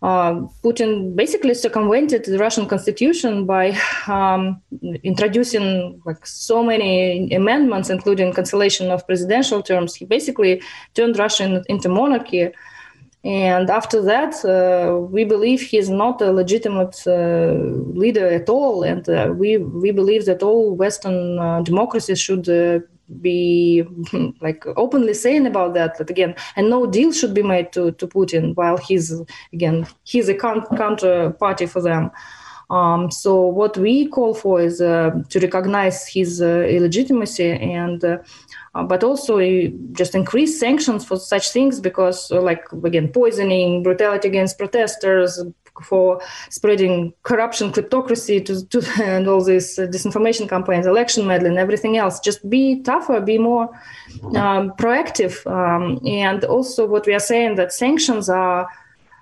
uh, 0.00 0.34
Putin 0.62 1.16
basically 1.16 1.54
circumvented 1.54 2.24
the 2.24 2.38
Russian 2.38 2.66
constitution 2.66 3.46
by 3.46 3.76
um, 4.06 4.62
introducing 5.02 6.00
like 6.04 6.24
so 6.24 6.62
many 6.62 7.32
amendments, 7.34 7.90
including 7.90 8.32
cancellation 8.32 8.90
of 8.90 9.06
presidential 9.06 9.60
terms. 9.60 9.96
He 9.96 10.04
basically 10.04 10.62
turned 10.94 11.18
Russia 11.18 11.64
into 11.68 11.88
monarchy. 11.88 12.50
And 13.24 13.68
after 13.68 14.00
that, 14.02 14.44
uh, 14.44 14.96
we 15.00 15.24
believe 15.24 15.60
he 15.60 15.78
is 15.78 15.90
not 15.90 16.22
a 16.22 16.30
legitimate 16.30 17.02
uh, 17.04 17.54
leader 17.98 18.28
at 18.28 18.48
all. 18.48 18.84
And 18.84 19.08
uh, 19.08 19.32
we, 19.36 19.56
we 19.56 19.90
believe 19.90 20.26
that 20.26 20.44
all 20.44 20.76
Western 20.76 21.38
uh, 21.40 21.62
democracies 21.62 22.20
should 22.20 22.48
uh, 22.48 22.78
be 23.20 23.84
like 24.40 24.64
openly 24.76 25.14
saying 25.14 25.46
about 25.46 25.74
that 25.74 25.96
that 25.98 26.10
again 26.10 26.34
and 26.56 26.68
no 26.68 26.86
deal 26.86 27.12
should 27.12 27.34
be 27.34 27.42
made 27.42 27.72
to, 27.72 27.92
to 27.92 28.06
putin 28.06 28.54
while 28.54 28.76
he's 28.76 29.12
again 29.52 29.86
he's 30.04 30.28
a 30.28 30.34
counter 30.34 31.30
party 31.30 31.66
for 31.66 31.80
them. 31.80 32.10
Um, 32.70 33.10
so 33.10 33.46
what 33.46 33.78
we 33.78 34.08
call 34.08 34.34
for 34.34 34.60
is 34.60 34.82
uh, 34.82 35.10
to 35.30 35.40
recognize 35.40 36.06
his 36.06 36.42
uh, 36.42 36.66
illegitimacy 36.68 37.50
and 37.52 38.04
uh, 38.04 38.18
uh 38.74 38.82
but 38.82 39.02
also 39.02 39.38
uh, 39.38 39.68
just 39.92 40.14
increase 40.14 40.60
sanctions 40.60 41.02
for 41.02 41.16
such 41.16 41.50
things 41.50 41.80
because 41.80 42.30
uh, 42.30 42.42
like 42.42 42.70
again 42.84 43.08
poisoning 43.08 43.82
brutality 43.82 44.28
against 44.28 44.58
protesters 44.58 45.42
for 45.82 46.20
spreading 46.50 47.12
corruption, 47.22 47.72
kleptocracy, 47.72 48.44
to, 48.44 48.66
to 48.66 48.82
and 49.02 49.28
all 49.28 49.42
these 49.42 49.78
uh, 49.78 49.86
disinformation 49.86 50.48
campaigns, 50.48 50.86
election 50.86 51.26
meddling, 51.26 51.58
everything 51.58 51.96
else. 51.96 52.20
Just 52.20 52.48
be 52.48 52.80
tougher, 52.82 53.20
be 53.20 53.38
more 53.38 53.68
um, 54.36 54.72
proactive, 54.72 55.46
um, 55.46 56.00
and 56.06 56.44
also 56.44 56.86
what 56.86 57.06
we 57.06 57.14
are 57.14 57.20
saying 57.20 57.56
that 57.56 57.72
sanctions 57.72 58.28
are. 58.28 58.68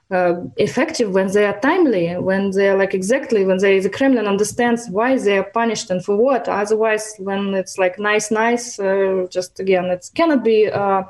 Uh, 0.09 0.45
effective 0.57 1.15
when 1.15 1.27
they 1.33 1.45
are 1.45 1.59
timely, 1.59 2.17
when 2.19 2.53
they 2.53 2.69
are 2.69 2.79
like 2.79 2.95
exactly 2.95 3.45
when 3.45 3.59
they, 3.59 3.81
the 3.81 3.91
Kremlin 3.91 4.29
understands 4.29 4.89
why 4.89 5.19
they 5.19 5.37
are 5.37 5.51
punished 5.53 5.91
and 5.91 6.05
for 6.05 6.17
what. 6.17 6.49
Otherwise, 6.49 7.17
when 7.19 7.55
it's 7.55 7.77
like 7.77 7.99
nice, 7.99 8.31
nice, 8.31 8.79
uh, 8.79 9.27
just 9.29 9.59
again, 9.59 9.87
it 9.87 10.09
cannot 10.15 10.45
be 10.45 10.71
uh, 10.71 11.03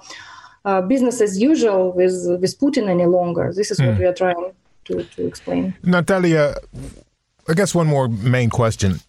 uh, 0.67 0.83
business 0.83 1.21
as 1.21 1.41
usual 1.41 1.93
with 1.93 2.27
with 2.41 2.59
Putin 2.59 2.89
any 2.89 3.07
longer. 3.07 3.53
This 3.55 3.71
is 3.71 3.79
mm. 3.79 3.87
what 3.87 3.95
hmm. 3.95 4.01
we 4.01 4.07
are 4.07 4.15
trying 4.15 4.53
to, 4.87 5.05
to 5.05 5.27
explain. 5.27 5.75
Natalia, 5.83 6.55
I 7.49 7.55
guess 7.55 7.75
one 7.75 7.87
more 7.87 8.09
main 8.09 8.51
question. 8.51 9.01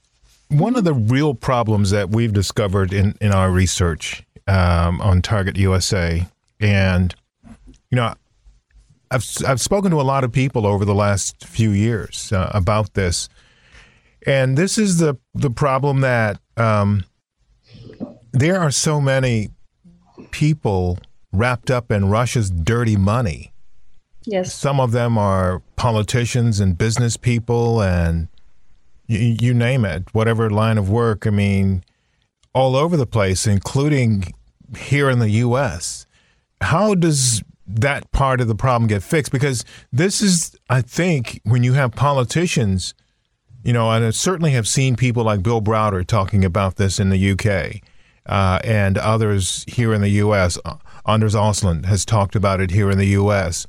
One 0.50 0.76
of 0.76 0.84
the 0.84 0.94
real 0.94 1.34
problems 1.34 1.92
that 1.92 2.10
we've 2.10 2.34
discovered 2.34 2.94
in, 2.94 3.16
in 3.20 3.32
our 3.32 3.52
research 3.52 4.24
um, 4.48 5.02
on 5.02 5.22
Target 5.22 5.58
USA, 5.58 6.26
and 6.60 7.14
you 7.92 7.96
know, 7.96 8.14
I've 9.12 9.26
I've 9.46 9.62
spoken 9.62 9.92
to 9.92 10.02
a 10.02 10.04
lot 10.04 10.24
of 10.24 10.32
people 10.32 10.66
over 10.66 10.86
the 10.86 10.96
last 10.96 11.46
few 11.46 11.72
years 11.72 12.32
uh, 12.32 12.52
about 12.54 12.94
this, 12.94 13.30
and 14.26 14.58
this 14.58 14.78
is 14.78 14.98
the 14.98 15.18
the 15.34 15.50
problem 15.50 16.02
that 16.02 16.40
um, 16.56 17.04
there 18.32 18.60
are 18.60 18.72
so 18.72 19.02
many 19.02 19.50
people 20.32 20.98
wrapped 21.32 21.70
up 21.70 21.92
in 21.92 22.10
Russia's 22.10 22.50
dirty 22.50 22.96
money 22.96 23.52
Yes. 24.28 24.54
Some 24.54 24.80
of 24.82 24.92
them 24.92 25.18
are 25.18 25.62
politicians 25.78 26.60
and 26.60 26.78
business 26.78 27.16
people 27.16 27.82
and 27.82 28.28
you, 29.08 29.38
you 29.40 29.54
name 29.54 29.86
it, 29.86 30.14
whatever 30.14 30.50
line 30.50 30.78
of 30.78 30.90
work. 30.90 31.26
I 31.26 31.30
mean, 31.30 31.84
all 32.54 32.76
over 32.76 32.98
the 32.98 33.06
place, 33.06 33.48
including 33.48 34.34
here 34.78 35.10
in 35.10 35.20
the 35.20 35.30
U.S. 35.30 36.06
How 36.60 36.94
does 36.94 37.42
that 37.66 38.12
part 38.12 38.42
of 38.42 38.50
the 38.50 38.56
problem 38.56 38.88
get 38.88 39.02
fixed? 39.02 39.32
Because 39.32 39.64
this 39.94 40.22
is, 40.22 40.56
I 40.70 40.82
think, 40.82 41.40
when 41.44 41.64
you 41.64 41.74
have 41.74 41.94
politicians, 41.94 42.94
you 43.64 43.72
know, 43.72 43.90
and 43.92 44.04
I 44.04 44.10
certainly 44.10 44.52
have 44.52 44.68
seen 44.68 44.98
people 44.98 45.24
like 45.24 45.42
Bill 45.42 45.62
Browder 45.62 46.06
talking 46.06 46.44
about 46.44 46.76
this 46.76 47.00
in 47.00 47.10
the 47.10 47.32
UK 47.32 47.82
uh, 48.26 48.60
and 48.66 48.98
others 48.98 49.64
here 49.70 49.94
in 49.94 50.02
the 50.02 50.10
U.S. 50.10 50.58
Anders 51.06 51.36
Åslund 51.36 51.86
has 51.86 52.04
talked 52.04 52.36
about 52.36 52.60
it 52.60 52.72
here 52.72 52.92
in 52.92 52.98
the 52.98 53.08
U.S. 53.08 53.66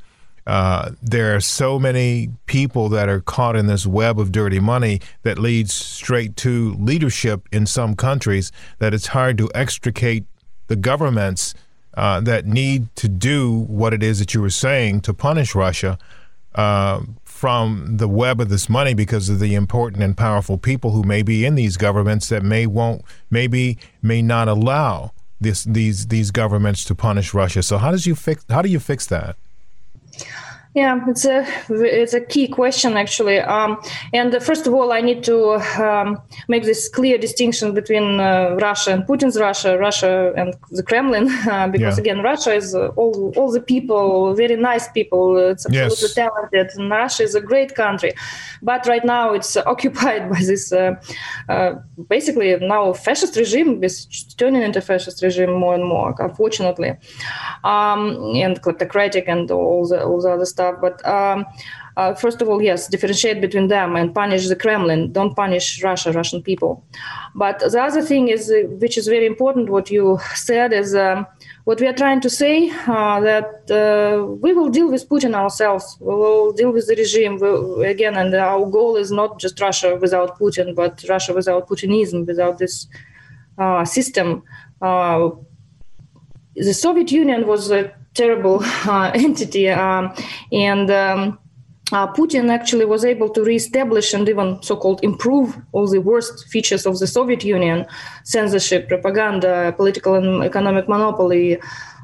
Uh, 0.48 0.92
there 1.02 1.36
are 1.36 1.40
so 1.40 1.78
many 1.78 2.30
people 2.46 2.88
that 2.88 3.06
are 3.06 3.20
caught 3.20 3.54
in 3.54 3.66
this 3.66 3.86
web 3.86 4.18
of 4.18 4.32
dirty 4.32 4.58
money 4.58 4.98
that 5.22 5.38
leads 5.38 5.74
straight 5.74 6.36
to 6.36 6.72
leadership 6.78 7.46
in 7.52 7.66
some 7.66 7.94
countries 7.94 8.50
that 8.78 8.94
it's 8.94 9.08
hard 9.08 9.36
to 9.36 9.50
extricate 9.54 10.24
the 10.68 10.76
governments 10.76 11.54
uh, 11.98 12.18
that 12.20 12.46
need 12.46 12.88
to 12.96 13.10
do 13.10 13.66
what 13.68 13.92
it 13.92 14.02
is 14.02 14.20
that 14.20 14.32
you 14.32 14.40
were 14.40 14.48
saying 14.48 15.02
to 15.02 15.12
punish 15.12 15.54
Russia 15.54 15.98
uh, 16.54 17.02
from 17.24 17.98
the 17.98 18.08
web 18.08 18.40
of 18.40 18.48
this 18.48 18.70
money 18.70 18.94
because 18.94 19.28
of 19.28 19.40
the 19.40 19.54
important 19.54 20.02
and 20.02 20.16
powerful 20.16 20.56
people 20.56 20.92
who 20.92 21.02
may 21.02 21.22
be 21.22 21.44
in 21.44 21.56
these 21.56 21.76
governments 21.76 22.30
that 22.30 22.42
may 22.42 22.66
won't 22.66 23.02
maybe 23.30 23.76
may 24.00 24.22
not 24.22 24.48
allow 24.48 25.12
this 25.38 25.64
these 25.64 26.06
these 26.06 26.30
governments 26.30 26.84
to 26.84 26.94
punish 26.94 27.34
Russia. 27.34 27.62
So 27.62 27.76
how 27.76 27.90
does 27.90 28.06
you 28.06 28.14
fix 28.14 28.46
how 28.48 28.62
do 28.62 28.70
you 28.70 28.80
fix 28.80 29.06
that? 29.08 29.36
Yeah, 30.78 31.00
it's 31.08 31.24
a 31.24 31.44
it's 31.70 32.14
a 32.14 32.20
key 32.20 32.46
question 32.46 32.96
actually. 32.96 33.40
Um, 33.40 33.80
and 34.12 34.32
uh, 34.32 34.38
first 34.38 34.64
of 34.68 34.74
all, 34.74 34.92
I 34.92 35.00
need 35.00 35.24
to 35.24 35.36
um, 35.82 36.22
make 36.46 36.62
this 36.62 36.88
clear 36.88 37.18
distinction 37.18 37.74
between 37.74 38.20
uh, 38.20 38.56
Russia 38.60 38.92
and 38.92 39.02
Putin's 39.04 39.36
Russia, 39.40 39.76
Russia 39.76 40.32
and 40.36 40.54
the 40.70 40.84
Kremlin, 40.84 41.26
uh, 41.50 41.66
because 41.66 41.96
yeah. 41.96 42.02
again, 42.02 42.20
Russia 42.22 42.52
is 42.54 42.76
uh, 42.76 43.00
all 43.00 43.32
all 43.36 43.50
the 43.50 43.60
people, 43.60 44.34
very 44.34 44.54
nice 44.54 44.86
people. 44.98 45.36
It's 45.50 45.66
absolutely 45.66 46.10
yes. 46.10 46.14
talented, 46.14 46.68
and 46.76 46.90
Russia 46.90 47.24
is 47.24 47.34
a 47.34 47.40
great 47.40 47.74
country. 47.74 48.12
But 48.62 48.86
right 48.86 49.04
now, 49.04 49.34
it's 49.34 49.56
occupied 49.74 50.30
by 50.30 50.40
this 50.50 50.72
uh, 50.72 50.94
uh, 51.48 51.72
basically 52.08 52.56
now 52.60 52.92
fascist 52.92 53.34
regime, 53.36 53.82
is 53.82 54.06
turning 54.36 54.62
into 54.62 54.80
fascist 54.80 55.24
regime 55.24 55.54
more 55.54 55.74
and 55.74 55.84
more, 55.84 56.14
unfortunately, 56.20 56.90
um, 57.64 58.00
and 58.44 58.62
kleptocratic 58.62 59.24
and 59.26 59.50
all 59.50 59.88
the 59.88 60.04
all 60.04 60.20
the 60.20 60.30
other 60.30 60.46
stuff. 60.46 60.67
But 60.72 61.06
um, 61.06 61.46
uh, 61.96 62.14
first 62.14 62.40
of 62.42 62.48
all, 62.48 62.62
yes, 62.62 62.88
differentiate 62.88 63.40
between 63.40 63.68
them 63.68 63.96
and 63.96 64.14
punish 64.14 64.48
the 64.48 64.56
Kremlin. 64.56 65.12
Don't 65.12 65.34
punish 65.34 65.82
Russia, 65.82 66.12
Russian 66.12 66.42
people. 66.42 66.84
But 67.34 67.58
the 67.58 67.80
other 67.80 68.02
thing 68.02 68.28
is, 68.28 68.50
uh, 68.50 68.68
which 68.78 68.96
is 68.96 69.06
very 69.08 69.26
important, 69.26 69.70
what 69.70 69.90
you 69.90 70.18
said 70.34 70.72
is. 70.72 70.94
Um, 70.94 71.26
what 71.68 71.82
we 71.82 71.86
are 71.86 71.92
trying 71.92 72.18
to 72.18 72.30
say 72.30 72.70
uh, 72.86 73.20
that 73.20 73.70
uh, 73.70 74.24
we 74.40 74.54
will 74.54 74.70
deal 74.70 74.90
with 74.90 75.06
Putin 75.06 75.34
ourselves. 75.34 75.98
We 76.00 76.14
will 76.14 76.50
deal 76.50 76.70
with 76.72 76.86
the 76.86 76.96
regime 76.96 77.36
we, 77.38 77.86
again, 77.86 78.16
and 78.16 78.34
our 78.34 78.64
goal 78.70 78.96
is 78.96 79.10
not 79.12 79.38
just 79.38 79.60
Russia 79.60 79.98
without 80.00 80.38
Putin, 80.38 80.74
but 80.74 81.04
Russia 81.10 81.34
without 81.34 81.68
Putinism, 81.68 82.26
without 82.26 82.56
this 82.56 82.88
uh, 83.58 83.84
system. 83.84 84.42
Uh, 84.80 85.28
the 86.56 86.72
Soviet 86.72 87.12
Union 87.12 87.46
was 87.46 87.70
a 87.70 87.92
terrible 88.18 88.60
uh, 88.86 89.10
entity. 89.14 89.70
Um, 89.70 90.12
and 90.52 90.90
um, 90.90 91.38
uh, 91.92 92.06
Putin 92.12 92.50
actually 92.50 92.84
was 92.84 93.04
able 93.04 93.30
to 93.30 93.42
reestablish 93.42 94.12
and 94.12 94.28
even 94.28 94.62
so-called 94.62 95.00
improve 95.02 95.56
all 95.72 95.88
the 95.88 96.00
worst 96.00 96.46
features 96.48 96.84
of 96.84 96.98
the 96.98 97.06
Soviet 97.06 97.44
Union: 97.44 97.86
censorship, 98.24 98.88
propaganda, 98.88 99.72
political 99.76 100.14
and 100.14 100.44
economic 100.44 100.88
monopoly, 100.88 101.58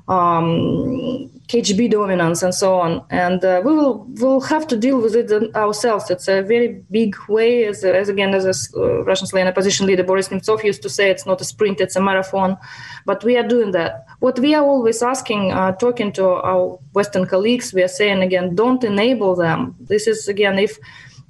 um, 0.09 1.31
KGB 1.49 1.91
dominance 1.91 2.43
and 2.43 2.55
so 2.55 2.79
on. 2.79 3.05
And 3.11 3.45
uh, 3.45 3.63
we 3.65 3.75
will 3.75 4.05
will 4.21 4.41
have 4.41 4.67
to 4.69 4.77
deal 4.77 5.01
with 5.01 5.15
it 5.15 5.55
ourselves. 5.55 6.11
It's 6.11 6.29
a 6.29 6.43
very 6.43 6.83
big 6.91 7.17
way, 7.29 7.65
as, 7.65 7.85
as 7.85 8.09
again, 8.09 8.35
as 8.35 8.45
a 8.45 8.81
uh, 8.81 9.05
Russian 9.05 9.27
slaying 9.27 9.49
opposition 9.49 9.87
leader 9.87 10.03
Boris 10.03 10.29
Nemtsov 10.29 10.65
used 10.65 10.83
to 10.83 10.89
say, 10.89 11.11
it's 11.11 11.27
not 11.27 11.41
a 11.41 11.45
sprint, 11.45 11.81
it's 11.81 11.97
a 11.97 12.01
marathon. 12.01 12.57
But 13.05 13.25
we 13.25 13.37
are 13.37 13.47
doing 13.47 13.73
that. 13.73 14.07
What 14.21 14.39
we 14.39 14.55
are 14.55 14.65
always 14.65 15.03
asking, 15.03 15.53
uh, 15.53 15.73
talking 15.73 16.13
to 16.13 16.27
our 16.27 16.79
Western 16.93 17.27
colleagues, 17.27 17.73
we 17.73 17.83
are 17.83 17.89
saying 17.89 18.23
again, 18.23 18.55
don't 18.55 18.83
enable 18.85 19.35
them. 19.37 19.75
This 19.81 20.07
is 20.07 20.29
again, 20.29 20.59
if 20.59 20.79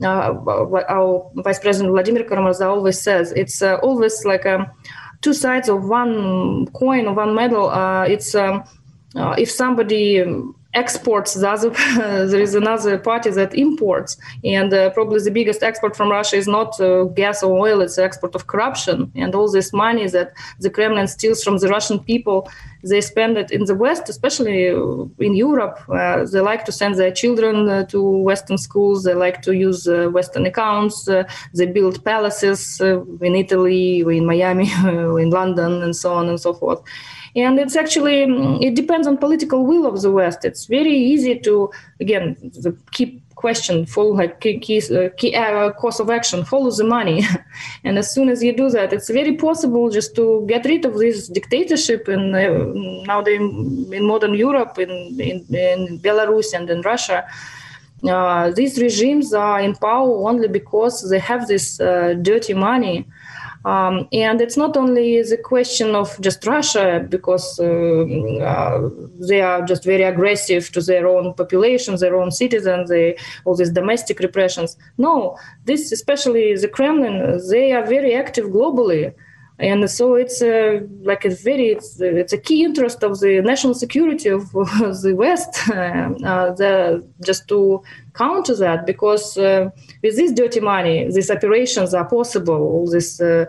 uh, 0.02 0.34
our 0.88 1.30
Vice 1.36 1.58
President 1.58 1.92
Vladimir 1.92 2.24
Kara-Murza 2.24 2.66
always 2.66 3.00
says, 3.00 3.32
it's 3.32 3.62
uh, 3.62 3.76
always 3.76 4.24
like 4.24 4.46
um, 4.46 4.66
two 5.24 5.32
sides 5.32 5.70
of 5.70 5.88
one 5.88 6.66
coin, 6.74 7.06
of 7.06 7.16
one 7.16 7.34
medal. 7.34 7.70
Uh, 7.70 8.02
it's 8.04 8.34
um, 8.34 8.62
uh, 9.16 9.34
if 9.38 9.50
somebody 9.50 10.22
exports 10.74 11.34
the 11.34 11.50
other 11.54 11.70
there 12.26 12.40
is 12.40 12.54
another 12.54 12.98
party 12.98 13.30
that 13.30 13.54
imports. 13.54 14.16
And 14.44 14.72
uh, 14.72 14.90
probably 14.90 15.20
the 15.20 15.30
biggest 15.30 15.62
export 15.62 15.96
from 15.96 16.10
russia 16.10 16.36
is 16.36 16.48
not 16.48 16.80
uh, 16.80 17.04
gas 17.04 17.42
or 17.42 17.58
oil 17.58 17.80
it's 17.80 17.96
the 17.96 18.04
export 18.04 18.34
of 18.34 18.46
corruption. 18.46 19.10
And 19.14 19.34
all 19.34 19.50
this 19.50 19.72
money 19.72 20.06
that 20.08 20.32
the 20.60 20.70
kremlin 20.70 21.08
steals 21.08 21.42
from 21.42 21.58
the 21.58 21.68
russian 21.68 21.98
people 21.98 22.50
they 22.82 23.00
spend 23.00 23.38
it 23.38 23.50
in 23.50 23.64
the 23.64 23.74
west 23.74 24.08
especially 24.08 24.66
in 24.66 25.34
europe. 25.34 25.78
Uh, 25.88 26.24
they 26.24 26.40
like 26.40 26.64
to 26.64 26.72
send 26.72 26.96
their 26.96 27.12
children 27.12 27.68
uh, 27.68 27.84
to 27.86 28.00
western 28.02 28.58
schools. 28.58 29.04
They 29.04 29.14
like 29.14 29.42
to 29.42 29.52
use 29.52 29.88
uh, 29.88 30.08
western 30.12 30.44
accounts. 30.46 31.08
Uh, 31.08 31.24
they 31.54 31.66
build 31.66 32.04
palaces 32.04 32.80
in 32.80 33.34
italy 33.34 34.00
in 34.00 34.26
miami 34.26 34.70
in 35.22 35.30
london 35.30 35.82
and 35.82 35.94
so 35.96 36.12
on 36.14 36.28
and 36.28 36.40
so 36.40 36.52
forth 36.52 36.82
and 37.36 37.58
it's 37.58 37.76
actually 37.76 38.26
mm, 38.26 38.62
it 38.62 38.74
depends 38.74 39.06
on 39.06 39.16
political 39.16 39.66
will 39.66 39.86
of 39.86 40.00
the 40.02 40.10
west. 40.10 40.44
It's 40.44 40.66
very 40.66 40.96
easy 40.96 41.38
to 41.40 41.70
again 42.00 42.36
the 42.40 42.76
key 42.92 43.20
question 43.34 43.84
follow 43.84 44.12
like 44.12 44.40
key, 44.40 44.58
key, 44.58 44.80
uh, 44.96 45.08
key 45.16 45.34
uh, 45.34 45.70
course 45.72 45.98
of 46.00 46.08
action 46.08 46.44
follow 46.44 46.70
the 46.70 46.84
money. 46.84 47.22
And 47.84 47.98
as 47.98 48.12
soon 48.14 48.28
as 48.28 48.42
you 48.42 48.56
do 48.56 48.70
that 48.70 48.92
it's 48.92 49.10
very 49.10 49.34
possible 49.36 49.90
just 49.90 50.14
to 50.16 50.44
get 50.48 50.64
rid 50.64 50.84
of 50.84 50.94
this 50.98 51.28
dictatorship 51.28 52.08
in 52.08 52.34
uh, 52.34 52.72
now 53.12 53.20
they 53.22 53.36
in 53.36 54.04
modern 54.06 54.34
europe 54.34 54.78
in, 54.78 54.90
in, 55.20 55.44
in 55.54 55.98
belarus 55.98 56.54
and 56.54 56.70
in 56.70 56.80
russia. 56.82 57.26
Uh, 58.08 58.50
these 58.50 58.78
regimes 58.80 59.32
are 59.32 59.60
in 59.60 59.74
power 59.74 60.28
only 60.28 60.46
because 60.46 61.08
they 61.10 61.18
have 61.18 61.48
this 61.48 61.80
uh, 61.80 62.14
dirty 62.20 62.52
money 62.52 63.06
um, 63.64 64.08
and 64.12 64.40
it's 64.40 64.56
not 64.56 64.76
only 64.76 65.22
the 65.22 65.38
question 65.38 65.94
of 65.94 66.20
just 66.20 66.46
Russia, 66.46 67.06
because 67.08 67.58
uh, 67.58 67.64
uh, 67.64 68.90
they 69.28 69.40
are 69.40 69.62
just 69.62 69.84
very 69.84 70.02
aggressive 70.02 70.70
to 70.72 70.80
their 70.80 71.06
own 71.06 71.34
population, 71.34 71.96
their 71.96 72.16
own 72.16 72.30
citizens, 72.30 72.90
they, 72.90 73.16
all 73.44 73.56
these 73.56 73.70
domestic 73.70 74.18
repressions. 74.20 74.76
No, 74.98 75.38
this, 75.64 75.92
especially 75.92 76.54
the 76.56 76.68
Kremlin, 76.68 77.40
they 77.50 77.72
are 77.72 77.86
very 77.86 78.14
active 78.14 78.46
globally 78.46 79.14
and 79.58 79.88
so 79.88 80.14
it's 80.14 80.42
uh, 80.42 80.80
like 81.02 81.24
a 81.24 81.30
very 81.30 81.68
it's, 81.68 82.00
it's, 82.00 82.32
a 82.32 82.38
key 82.38 82.64
interest 82.64 83.04
of 83.04 83.20
the 83.20 83.40
national 83.40 83.72
security 83.74 84.28
of 84.28 84.50
the 84.50 85.14
west 85.16 85.68
uh, 85.70 86.50
the, 86.54 87.06
just 87.24 87.46
to 87.46 87.80
counter 88.14 88.56
that 88.56 88.84
because 88.84 89.38
uh, 89.38 89.70
with 90.02 90.16
this 90.16 90.32
dirty 90.32 90.60
money 90.60 91.08
these 91.10 91.30
operations 91.30 91.94
are 91.94 92.04
possible 92.04 92.54
all 92.54 92.90
this 92.90 93.20
uh, 93.20 93.44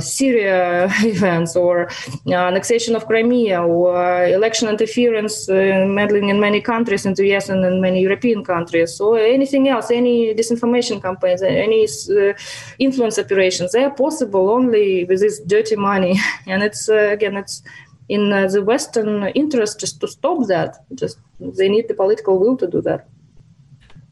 Syria 0.00 0.88
events 1.02 1.54
or 1.54 1.88
uh, 2.26 2.34
annexation 2.34 2.96
of 2.96 3.06
Crimea 3.06 3.62
or 3.62 3.96
uh, 3.96 4.26
election 4.26 4.68
interference 4.68 5.48
meddling 5.48 6.28
in 6.28 6.40
many 6.40 6.60
countries 6.60 7.06
in 7.06 7.14
the 7.14 7.34
US 7.34 7.48
and 7.48 7.64
in 7.64 7.80
many 7.80 8.00
European 8.00 8.44
countries 8.44 9.00
or 9.00 9.18
anything 9.18 9.68
else, 9.68 9.90
any 9.90 10.34
disinformation 10.34 11.00
campaigns, 11.00 11.42
any 11.42 11.86
influence 12.78 13.18
operations, 13.18 13.72
they 13.72 13.84
are 13.84 13.94
possible 13.94 14.50
only 14.50 15.04
with 15.04 15.20
this 15.20 15.40
dirty 15.40 15.76
money. 15.76 16.18
and 16.46 16.62
it's, 16.62 16.88
again, 16.88 17.36
it's 17.36 17.62
in 18.08 18.32
uh, 18.32 18.46
the 18.48 18.62
Western 18.62 19.24
interest 19.28 19.80
just 19.80 20.00
to 20.00 20.08
stop 20.08 20.46
that. 20.48 20.84
Just 20.94 21.18
they 21.40 21.68
need 21.68 21.88
the 21.88 21.94
political 21.94 22.38
will 22.38 22.56
to 22.56 22.66
do 22.66 22.80
that. 22.82 23.08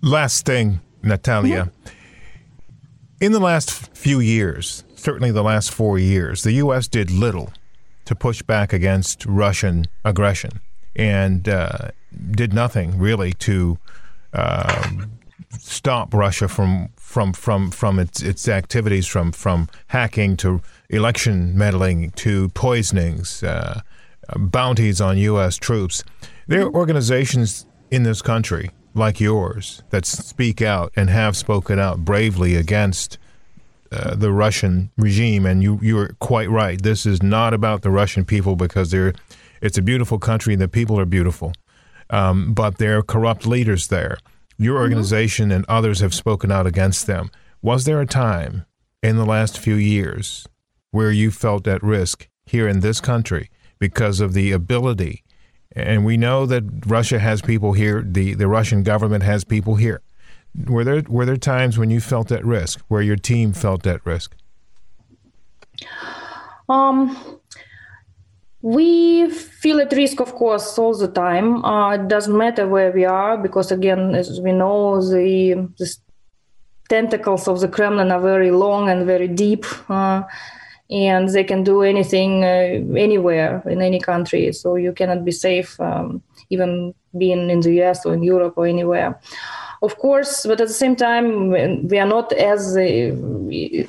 Last 0.00 0.46
thing, 0.46 0.80
Natalia. 1.02 1.64
Mm-hmm. 1.64 3.24
In 3.24 3.32
the 3.32 3.40
last 3.40 3.70
few 3.96 4.18
years, 4.18 4.84
certainly 5.02 5.32
the 5.32 5.42
last 5.42 5.72
four 5.72 5.98
years, 5.98 6.44
the 6.44 6.52
U.S. 6.52 6.86
did 6.86 7.10
little 7.10 7.52
to 8.04 8.14
push 8.14 8.40
back 8.42 8.72
against 8.72 9.26
Russian 9.26 9.86
aggression 10.04 10.60
and 10.94 11.48
uh, 11.48 11.88
did 12.30 12.52
nothing 12.52 12.98
really 12.98 13.32
to 13.32 13.78
uh, 14.32 14.90
stop 15.58 16.14
Russia 16.14 16.48
from 16.48 16.90
from 16.96 17.32
from 17.32 17.70
from 17.70 17.98
its 17.98 18.22
its 18.22 18.48
activities, 18.48 19.06
from 19.06 19.32
from 19.32 19.68
hacking 19.88 20.36
to 20.38 20.60
election 20.88 21.56
meddling 21.58 22.10
to 22.12 22.48
poisonings, 22.50 23.42
uh, 23.42 23.80
bounties 24.36 25.00
on 25.00 25.18
U.S. 25.18 25.56
troops. 25.56 26.04
There 26.46 26.62
are 26.62 26.72
organizations 26.72 27.66
in 27.90 28.04
this 28.04 28.22
country 28.22 28.70
like 28.94 29.20
yours 29.20 29.82
that 29.90 30.04
speak 30.06 30.62
out 30.62 30.92
and 30.94 31.10
have 31.10 31.36
spoken 31.36 31.78
out 31.78 32.04
bravely 32.04 32.54
against 32.56 33.18
uh, 33.92 34.14
the 34.14 34.32
Russian 34.32 34.90
regime, 34.96 35.44
and 35.44 35.62
you 35.62 35.78
you 35.82 35.98
are 35.98 36.16
quite 36.18 36.48
right. 36.48 36.82
This 36.82 37.04
is 37.04 37.22
not 37.22 37.52
about 37.52 37.82
the 37.82 37.90
Russian 37.90 38.24
people 38.24 38.56
because 38.56 38.90
they're 38.90 39.12
it's 39.60 39.76
a 39.76 39.82
beautiful 39.82 40.18
country 40.18 40.54
and 40.54 40.62
the 40.62 40.68
people 40.68 40.98
are 40.98 41.04
beautiful, 41.04 41.52
um, 42.08 42.54
but 42.54 42.78
there 42.78 42.98
are 42.98 43.02
corrupt 43.02 43.46
leaders 43.46 43.88
there. 43.88 44.16
Your 44.56 44.76
mm-hmm. 44.76 44.82
organization 44.82 45.46
mm-hmm. 45.46 45.56
and 45.56 45.66
others 45.68 46.00
have 46.00 46.14
spoken 46.14 46.50
out 46.50 46.66
against 46.66 47.06
them. 47.06 47.30
Was 47.60 47.84
there 47.84 48.00
a 48.00 48.06
time 48.06 48.64
in 49.02 49.16
the 49.16 49.26
last 49.26 49.58
few 49.58 49.74
years 49.74 50.48
where 50.90 51.12
you 51.12 51.30
felt 51.30 51.68
at 51.68 51.82
risk 51.82 52.28
here 52.46 52.66
in 52.66 52.80
this 52.80 53.00
country 53.00 53.50
because 53.78 54.20
of 54.20 54.32
the 54.32 54.52
ability? 54.52 55.22
And 55.76 56.04
we 56.04 56.16
know 56.16 56.46
that 56.46 56.64
Russia 56.86 57.18
has 57.18 57.42
people 57.42 57.74
here. 57.74 58.02
the 58.06 58.32
The 58.32 58.48
Russian 58.48 58.82
government 58.82 59.22
has 59.22 59.44
people 59.44 59.76
here 59.76 60.00
were 60.66 60.84
there 60.84 61.02
were 61.08 61.24
there 61.24 61.36
times 61.36 61.78
when 61.78 61.90
you 61.90 62.00
felt 62.00 62.30
at 62.30 62.44
risk, 62.44 62.80
where 62.88 63.02
your 63.02 63.16
team 63.16 63.52
felt 63.52 63.86
at 63.86 64.04
risk? 64.04 64.36
Um, 66.68 67.16
we 68.60 69.30
feel 69.30 69.80
at 69.80 69.92
risk, 69.92 70.20
of 70.20 70.34
course, 70.34 70.78
all 70.78 70.96
the 70.96 71.08
time. 71.08 71.64
Uh, 71.64 71.94
it 71.94 72.08
doesn't 72.08 72.36
matter 72.36 72.68
where 72.68 72.92
we 72.92 73.04
are 73.04 73.36
because, 73.36 73.72
again, 73.72 74.14
as 74.14 74.40
we 74.40 74.52
know, 74.52 75.00
the, 75.00 75.68
the 75.78 75.96
tentacles 76.88 77.48
of 77.48 77.60
the 77.60 77.68
Kremlin 77.68 78.12
are 78.12 78.20
very 78.20 78.50
long 78.50 78.88
and 78.88 79.04
very 79.04 79.28
deep. 79.28 79.64
Uh, 79.90 80.22
and 80.90 81.28
they 81.30 81.42
can 81.42 81.64
do 81.64 81.82
anything 81.82 82.44
uh, 82.44 82.96
anywhere 82.96 83.62
in 83.66 83.80
any 83.80 83.98
country. 83.98 84.52
So 84.52 84.76
you 84.76 84.92
cannot 84.92 85.24
be 85.24 85.32
safe, 85.32 85.80
um, 85.80 86.22
even 86.50 86.94
being 87.16 87.50
in 87.50 87.60
the 87.60 87.82
US 87.82 88.04
or 88.06 88.14
in 88.14 88.22
Europe 88.22 88.54
or 88.56 88.66
anywhere 88.66 89.18
of 89.82 89.98
course, 89.98 90.46
but 90.46 90.60
at 90.60 90.68
the 90.68 90.74
same 90.74 90.94
time, 90.94 91.48
we 91.88 91.98
are 91.98 92.06
not 92.06 92.32
as 92.32 92.76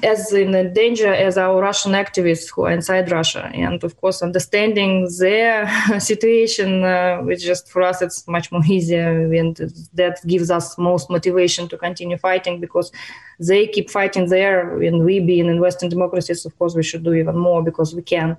as 0.03 0.33
in 0.33 0.73
danger 0.73 1.13
as 1.13 1.37
our 1.37 1.61
Russian 1.61 1.91
activists 1.91 2.49
who 2.51 2.63
are 2.63 2.71
inside 2.71 3.11
Russia. 3.11 3.51
And 3.53 3.83
of 3.83 3.95
course, 4.01 4.23
understanding 4.23 5.07
their 5.19 5.69
situation, 5.99 6.83
uh, 6.83 7.19
which 7.19 7.43
just 7.43 7.69
for 7.69 7.83
us 7.83 8.01
it's 8.01 8.27
much 8.27 8.51
more 8.51 8.63
easier, 8.65 9.31
and 9.33 9.55
that 9.93 10.19
gives 10.25 10.49
us 10.49 10.77
most 10.79 11.11
motivation 11.11 11.67
to 11.69 11.77
continue 11.77 12.17
fighting 12.17 12.59
because 12.59 12.91
they 13.39 13.67
keep 13.67 13.91
fighting 13.91 14.29
there, 14.29 14.81
and 14.81 15.05
we 15.05 15.19
being 15.19 15.45
in 15.45 15.61
Western 15.61 15.89
democracies, 15.89 16.43
of 16.43 16.57
course, 16.57 16.73
we 16.73 16.83
should 16.83 17.03
do 17.03 17.13
even 17.13 17.37
more 17.37 17.61
because 17.61 17.93
we 17.93 18.01
can. 18.01 18.35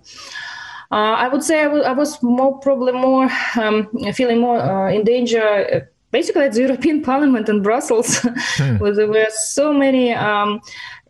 Uh, 0.90 1.17
I 1.25 1.29
would 1.29 1.43
say 1.43 1.61
I, 1.61 1.64
w- 1.64 1.85
I 1.85 1.93
was 1.93 2.23
more 2.23 2.59
probably 2.59 2.93
more 2.93 3.29
um, 3.57 3.88
feeling 4.12 4.40
more 4.40 4.59
uh, 4.59 4.93
in 4.93 5.05
danger 5.05 5.88
basically 6.14 6.44
at 6.44 6.53
the 6.53 6.61
European 6.61 7.03
Parliament 7.11 7.48
in 7.48 7.61
Brussels, 7.61 8.18
hmm. 8.59 8.77
where 8.79 8.94
there 8.94 9.09
were 9.09 9.31
so 9.31 9.66
many 9.85 10.12
um, 10.12 10.61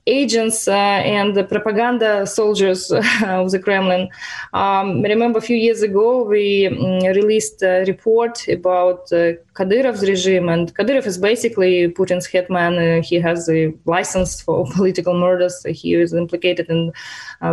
agents 0.06 0.68
uh, 0.68 0.72
and 0.72 1.34
the 1.34 1.44
propaganda 1.44 2.26
soldiers 2.26 2.90
of 3.24 3.50
the 3.50 3.58
Kremlin. 3.58 4.08
Um, 4.52 5.02
remember 5.02 5.38
a 5.38 5.42
few 5.42 5.56
years 5.56 5.82
ago 5.82 6.24
we 6.24 6.66
um, 6.66 7.00
released 7.14 7.62
a 7.62 7.84
report 7.86 8.46
about 8.48 9.12
uh, 9.12 9.32
Kadyrov's 9.54 10.02
regime, 10.02 10.48
and 10.48 10.74
Kadyrov 10.74 11.06
is 11.06 11.16
basically 11.16 11.88
Putin's 11.88 12.26
hitman. 12.26 12.98
Uh, 12.98 13.02
he 13.02 13.16
has 13.16 13.48
a 13.48 13.72
license 13.84 14.40
for 14.40 14.66
political 14.74 15.14
murders. 15.18 15.64
He 15.64 15.94
is 15.94 16.12
implicated 16.12 16.68
in, 16.68 16.92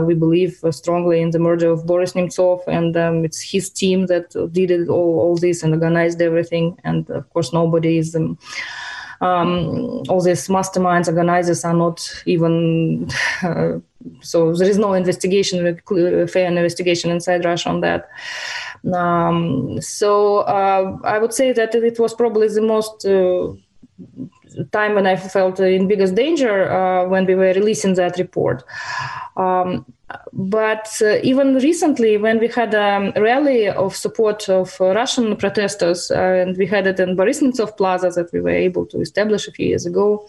we 0.01 0.15
believe, 0.15 0.63
strongly 0.71 1.21
in 1.21 1.29
the 1.31 1.39
murder 1.39 1.69
of 1.69 1.85
Boris 1.85 2.13
Nemtsov, 2.13 2.67
and 2.67 2.97
um, 2.97 3.23
it's 3.23 3.41
his 3.41 3.69
team 3.69 4.07
that 4.07 4.31
did 4.51 4.89
all, 4.89 5.19
all 5.19 5.37
this 5.37 5.63
and 5.63 5.73
organized 5.73 6.21
everything. 6.21 6.77
And 6.83 7.09
of 7.11 7.29
course, 7.29 7.53
nobody 7.53 7.97
is. 7.97 8.15
Um, 8.15 8.37
um, 9.21 10.03
all 10.09 10.21
these 10.21 10.47
masterminds, 10.47 11.07
organizers 11.07 11.63
are 11.63 11.73
not 11.73 12.23
even. 12.25 13.09
Uh, 13.43 13.79
so 14.21 14.53
there 14.53 14.69
is 14.69 14.79
no 14.79 14.93
investigation, 14.93 15.79
fair 16.27 16.47
investigation 16.47 17.11
inside 17.11 17.45
Russia 17.45 17.69
on 17.69 17.81
that. 17.81 18.09
Um, 18.91 19.79
so 19.79 20.39
uh, 20.39 20.97
I 21.03 21.19
would 21.19 21.33
say 21.33 21.51
that 21.51 21.75
it 21.75 21.99
was 21.99 22.13
probably 22.13 22.47
the 22.47 22.61
most 22.61 23.05
uh, 23.05 23.53
time 24.71 24.95
when 24.95 25.05
I 25.05 25.15
felt 25.15 25.59
in 25.59 25.87
biggest 25.87 26.15
danger 26.15 26.71
uh, 26.71 27.07
when 27.07 27.25
we 27.25 27.35
were 27.35 27.53
releasing 27.53 27.93
that 27.95 28.17
report. 28.17 28.63
Um, 29.37 29.85
but 30.33 30.89
uh, 31.01 31.17
even 31.23 31.55
recently, 31.55 32.17
when 32.17 32.39
we 32.39 32.47
had 32.47 32.73
a 32.73 33.13
rally 33.17 33.67
of 33.67 33.95
support 33.95 34.49
of 34.49 34.79
uh, 34.79 34.93
Russian 34.93 35.35
protesters, 35.35 36.11
uh, 36.11 36.19
and 36.19 36.57
we 36.57 36.65
had 36.65 36.87
it 36.87 36.99
in 36.99 37.15
Boris 37.15 37.41
Nemtsov 37.41 37.77
Plaza 37.77 38.09
that 38.09 38.31
we 38.33 38.41
were 38.41 38.49
able 38.49 38.85
to 38.87 39.01
establish 39.01 39.47
a 39.47 39.51
few 39.51 39.67
years 39.67 39.85
ago 39.85 40.27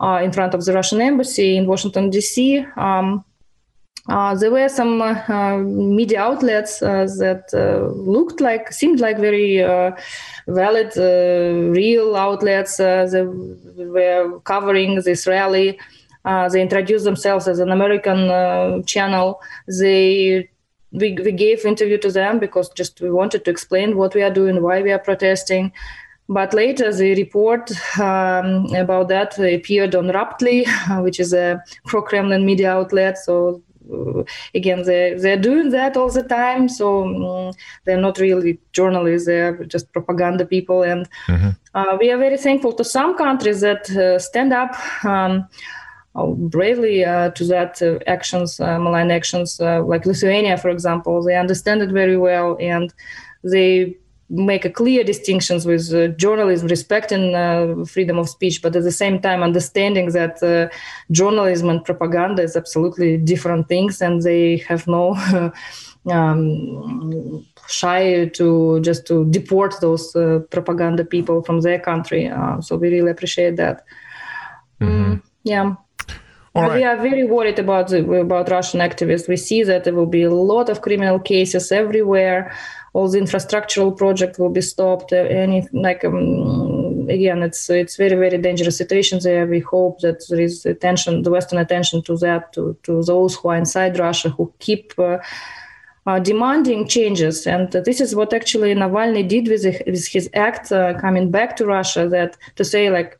uh, 0.00 0.20
in 0.22 0.32
front 0.32 0.54
of 0.54 0.64
the 0.64 0.72
Russian 0.72 1.00
embassy 1.00 1.56
in 1.56 1.66
Washington, 1.66 2.10
D.C. 2.10 2.64
Um, 2.76 3.24
uh, 4.08 4.34
there 4.34 4.50
were 4.50 4.68
some 4.68 5.00
uh, 5.02 5.58
media 5.58 6.20
outlets 6.20 6.80
that 6.80 7.44
looked 7.94 8.40
like, 8.40 8.72
seemed 8.72 8.98
like 8.98 9.18
very 9.18 9.58
valid, 10.48 10.96
real 10.96 12.16
outlets. 12.16 12.78
they 12.78 13.24
were 13.24 14.40
covering 14.40 14.96
this 14.96 15.26
rally. 15.26 15.78
They 16.24 16.60
introduced 16.60 17.04
themselves 17.04 17.48
as 17.48 17.58
an 17.58 17.70
American 17.70 18.84
channel. 18.84 19.40
They 19.66 20.48
we, 20.92 21.16
we 21.24 21.32
gave 21.32 21.64
interview 21.64 21.98
to 21.98 22.10
them 22.10 22.38
because 22.38 22.68
just 22.70 23.00
we 23.00 23.10
wanted 23.10 23.44
to 23.44 23.50
explain 23.50 23.96
what 23.96 24.14
we 24.14 24.22
are 24.22 24.30
doing, 24.30 24.62
why 24.62 24.82
we 24.82 24.92
are 24.92 24.98
protesting. 24.98 25.72
But 26.28 26.54
later, 26.54 26.92
the 26.92 27.14
report 27.16 27.70
um, 27.98 28.66
about 28.74 29.08
that 29.08 29.36
appeared 29.38 29.94
on 29.94 30.08
Ruptly, 30.08 30.64
which 30.98 31.18
is 31.18 31.32
a 31.32 31.62
pro-Kremlin 31.86 32.46
media 32.46 32.70
outlet. 32.70 33.18
So 33.18 33.62
uh, 33.92 34.22
again 34.54 34.84
they 34.84 35.14
they're 35.14 35.40
doing 35.40 35.70
that 35.70 35.96
all 35.96 36.10
the 36.10 36.22
time 36.22 36.68
so 36.68 37.48
um, 37.48 37.52
they're 37.84 38.00
not 38.00 38.18
really 38.18 38.60
journalists 38.72 39.26
they're 39.26 39.64
just 39.64 39.90
propaganda 39.92 40.44
people 40.44 40.82
and 40.82 41.08
mm-hmm. 41.26 41.48
uh, 41.74 41.96
we 41.98 42.10
are 42.12 42.18
very 42.18 42.36
thankful 42.36 42.72
to 42.72 42.84
some 42.84 43.16
countries 43.16 43.62
that 43.62 43.90
uh, 43.90 44.16
stand 44.18 44.52
up 44.52 44.76
um, 45.04 45.32
uh, 45.32 45.42
bravely 46.14 47.04
uh, 47.04 47.30
to 47.30 47.44
that 47.44 47.80
uh, 47.82 47.98
actions 48.06 48.58
malign 48.58 49.10
actions 49.10 49.60
like 49.60 50.06
lithuania 50.06 50.56
for 50.56 50.68
example 50.68 51.22
they 51.22 51.36
understand 51.36 51.82
it 51.82 51.90
very 51.90 52.16
well 52.16 52.56
and 52.60 52.92
they 53.44 53.96
make 54.30 54.64
a 54.64 54.70
clear 54.70 55.02
distinctions 55.02 55.66
with 55.66 55.92
uh, 55.92 56.08
journalism, 56.08 56.68
respecting 56.68 57.34
uh, 57.34 57.84
freedom 57.84 58.16
of 58.16 58.28
speech, 58.28 58.62
but 58.62 58.76
at 58.76 58.84
the 58.84 58.92
same 58.92 59.20
time 59.20 59.42
understanding 59.42 60.12
that 60.12 60.40
uh, 60.42 60.72
journalism 61.10 61.68
and 61.68 61.84
propaganda 61.84 62.42
is 62.42 62.56
absolutely 62.56 63.16
different 63.16 63.68
things, 63.68 64.00
and 64.00 64.22
they 64.22 64.58
have 64.58 64.86
no 64.86 65.16
um, 66.10 67.44
shy 67.68 68.26
to 68.26 68.80
just 68.80 69.06
to 69.06 69.28
deport 69.30 69.74
those 69.80 70.14
uh, 70.14 70.38
propaganda 70.50 71.04
people 71.04 71.42
from 71.42 71.60
their 71.60 71.80
country. 71.80 72.28
Uh, 72.28 72.60
so 72.60 72.76
we 72.76 72.88
really 72.88 73.10
appreciate 73.10 73.56
that. 73.56 73.84
Mm-hmm. 74.80 75.12
Mm, 75.12 75.22
yeah. 75.42 75.74
Right. 76.54 76.78
We 76.78 76.84
are 76.84 76.96
very 76.96 77.24
worried 77.24 77.60
about 77.60 77.88
the, 77.88 78.10
about 78.12 78.50
Russian 78.50 78.80
activists. 78.80 79.28
We 79.28 79.36
see 79.36 79.62
that 79.62 79.84
there 79.84 79.94
will 79.94 80.06
be 80.06 80.22
a 80.22 80.30
lot 80.30 80.68
of 80.68 80.80
criminal 80.80 81.20
cases 81.20 81.70
everywhere 81.70 82.52
all 82.92 83.08
the 83.08 83.18
infrastructural 83.18 83.96
project 83.96 84.38
will 84.38 84.50
be 84.50 84.60
stopped. 84.60 85.12
Uh, 85.12 85.16
any 85.16 85.66
like 85.72 86.04
um, 86.04 87.06
again, 87.08 87.42
it's 87.42 87.70
it's 87.70 87.96
very 87.96 88.16
very 88.16 88.38
dangerous 88.38 88.76
situation 88.76 89.20
there. 89.22 89.46
We 89.46 89.60
hope 89.60 90.00
that 90.00 90.26
there 90.28 90.40
is 90.40 90.66
attention, 90.66 91.22
the 91.22 91.30
Western 91.30 91.58
attention 91.58 92.02
to 92.02 92.16
that, 92.18 92.52
to 92.54 92.76
to 92.82 93.02
those 93.02 93.36
who 93.36 93.50
are 93.50 93.56
inside 93.56 93.98
Russia 93.98 94.30
who 94.30 94.52
keep. 94.58 94.92
Uh, 94.98 95.18
uh, 96.06 96.18
demanding 96.18 96.88
changes, 96.88 97.46
and 97.46 97.70
this 97.72 98.00
is 98.00 98.16
what 98.16 98.32
actually 98.32 98.74
Navalny 98.74 99.28
did 99.28 99.48
with, 99.48 99.62
the, 99.62 99.82
with 99.86 100.08
his 100.08 100.30
act 100.32 100.72
uh, 100.72 100.98
coming 100.98 101.30
back 101.30 101.56
to 101.56 101.66
Russia. 101.66 102.08
That 102.08 102.38
to 102.56 102.64
say 102.64 102.88
like, 102.88 103.18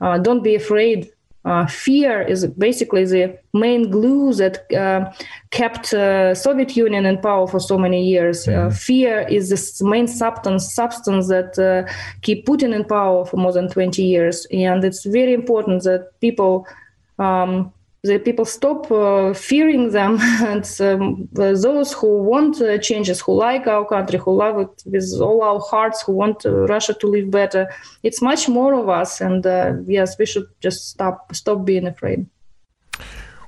uh, 0.00 0.16
don't 0.16 0.42
be 0.42 0.54
afraid 0.54 1.10
uh, 1.44 1.66
fear 1.66 2.20
is 2.20 2.46
basically 2.46 3.04
the 3.04 3.38
main 3.54 3.90
glue 3.90 4.34
that 4.34 4.70
uh, 4.74 5.10
kept 5.50 5.94
uh, 5.94 6.34
Soviet 6.34 6.76
Union 6.76 7.06
in 7.06 7.18
power 7.18 7.46
for 7.46 7.58
so 7.58 7.78
many 7.78 8.04
years. 8.06 8.46
Uh, 8.46 8.50
mm-hmm. 8.50 8.70
fear 8.70 9.26
is 9.28 9.48
the 9.48 9.84
main 9.86 10.06
substance 10.06 10.74
substance 10.74 11.28
that 11.28 11.58
uh, 11.58 11.90
keep 12.20 12.46
Putin 12.46 12.74
in 12.74 12.84
power 12.84 13.24
for 13.24 13.38
more 13.38 13.52
than 13.52 13.68
20 13.68 14.02
years, 14.02 14.46
and 14.52 14.84
it's 14.84 15.04
very 15.04 15.32
important 15.32 15.82
that 15.84 16.10
people 16.20 16.66
um, 17.18 17.72
the 18.02 18.18
people 18.18 18.44
stop 18.44 18.90
uh, 18.90 19.34
fearing 19.34 19.90
them 19.90 20.18
and 20.20 20.64
um, 20.80 21.28
those 21.32 21.92
who 21.92 22.22
want 22.22 22.60
uh, 22.60 22.78
changes 22.78 23.20
who 23.20 23.34
like 23.34 23.66
our 23.66 23.84
country 23.84 24.18
who 24.18 24.34
love 24.34 24.58
it 24.58 24.82
with 24.86 25.20
all 25.20 25.42
our 25.42 25.60
hearts 25.60 26.02
who 26.02 26.12
want 26.12 26.44
uh, 26.46 26.50
russia 26.66 26.94
to 26.94 27.06
live 27.06 27.30
better 27.30 27.68
it's 28.02 28.22
much 28.22 28.48
more 28.48 28.74
of 28.74 28.88
us 28.88 29.20
and 29.20 29.46
uh, 29.46 29.74
yes 29.86 30.18
we 30.18 30.26
should 30.26 30.46
just 30.60 30.88
stop 30.88 31.34
stop 31.34 31.64
being 31.64 31.86
afraid 31.86 32.26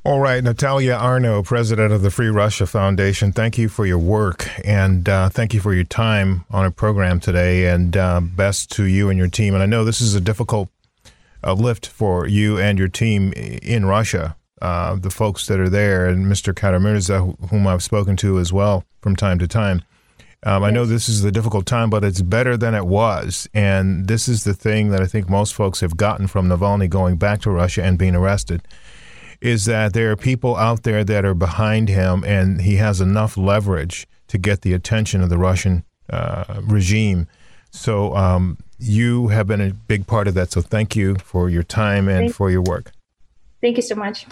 all 0.05 0.19
right, 0.19 0.43
Natalia 0.43 0.95
Arno, 0.95 1.45
president 1.45 1.93
of 1.93 2.03
the 2.03 2.11
Free 2.11 2.27
Russia 2.27 2.67
Foundation, 2.67 3.31
thank 3.31 3.57
you 3.57 3.69
for 3.69 3.87
your 3.87 4.01
work 4.01 4.49
and 4.67 5.09
uh, 5.09 5.29
thank 5.29 5.55
you 5.55 5.61
for 5.61 5.73
your 5.73 5.85
time 5.85 6.45
on 6.51 6.65
our 6.65 6.73
program 6.73 7.21
today. 7.21 7.69
And 7.69 7.97
uh, 7.97 8.21
best 8.21 8.73
to 8.73 8.83
you 8.83 9.11
and 9.11 9.17
your 9.17 9.29
team. 9.29 9.55
And 9.55 9.63
I 9.63 9.67
know 9.67 9.85
this 9.85 10.01
is 10.01 10.17
a 10.17 10.21
difficult 10.21 10.71
lift 11.45 11.87
for 11.87 12.27
you 12.27 12.59
and 12.59 12.81
your 12.81 12.89
team 12.89 13.33
in 13.33 13.87
Russia 13.87 14.35
uh, 14.63 14.95
the 14.95 15.11
folks 15.11 15.49
that 15.49 15.59
are 15.59 15.69
there, 15.69 16.07
and 16.07 16.27
Mr. 16.27 16.55
Kara-Murza, 16.55 17.51
whom 17.51 17.67
I've 17.67 17.83
spoken 17.83 18.17
to 18.19 18.39
as 18.39 18.53
well 18.53 18.85
from 19.01 19.17
time 19.17 19.41
to 19.41 19.49
time. 19.49 19.83
Um, 20.45 20.63
I 20.63 20.71
know 20.71 20.85
this 20.85 21.09
is 21.09 21.25
a 21.25 21.33
difficult 21.33 21.67
time, 21.67 21.91
but 21.91 22.05
it's 22.05 22.23
better 22.23 22.57
than 22.57 22.75
it 22.75 22.87
was. 22.87 23.49
And 23.53 24.07
this 24.07 24.29
is 24.29 24.45
the 24.45 24.55
thing 24.55 24.91
that 24.91 25.01
I 25.01 25.07
think 25.07 25.29
most 25.29 25.53
folks 25.55 25.81
have 25.81 25.97
gotten 25.97 26.29
from 26.29 26.49
Navalny 26.49 26.89
going 26.89 27.17
back 27.17 27.41
to 27.43 27.51
Russia 27.51 27.83
and 27.83 27.99
being 27.99 28.15
arrested 28.15 28.63
is 29.41 29.65
that 29.65 29.93
there 29.93 30.13
are 30.13 30.17
people 30.17 30.55
out 30.55 30.85
there 30.85 31.03
that 31.03 31.25
are 31.25 31.35
behind 31.35 31.89
him, 31.89 32.23
and 32.25 32.61
he 32.61 32.77
has 32.77 33.01
enough 33.01 33.37
leverage 33.37 34.07
to 34.29 34.39
get 34.39 34.63
the 34.63 34.73
attention 34.73 35.21
of 35.21 35.29
the 35.29 35.39
Russian 35.39 35.83
uh, 36.09 36.61
regime. 36.63 37.27
So 37.73 38.15
um, 38.15 38.59
you 38.79 39.29
have 39.29 39.49
been 39.49 39.61
a 39.61 39.73
big 39.73 40.07
part 40.07 40.29
of 40.29 40.35
that. 40.35 40.53
So 40.53 40.61
thank 40.61 40.95
you 40.95 41.17
for 41.17 41.51
your 41.51 41.65
time 41.65 42.09
and 42.09 42.33
for 42.33 42.49
your 42.49 42.63
work. 42.63 42.93
Thank 43.61 43.77
you 43.77 43.83
so 43.83 43.97
much. 43.97 44.27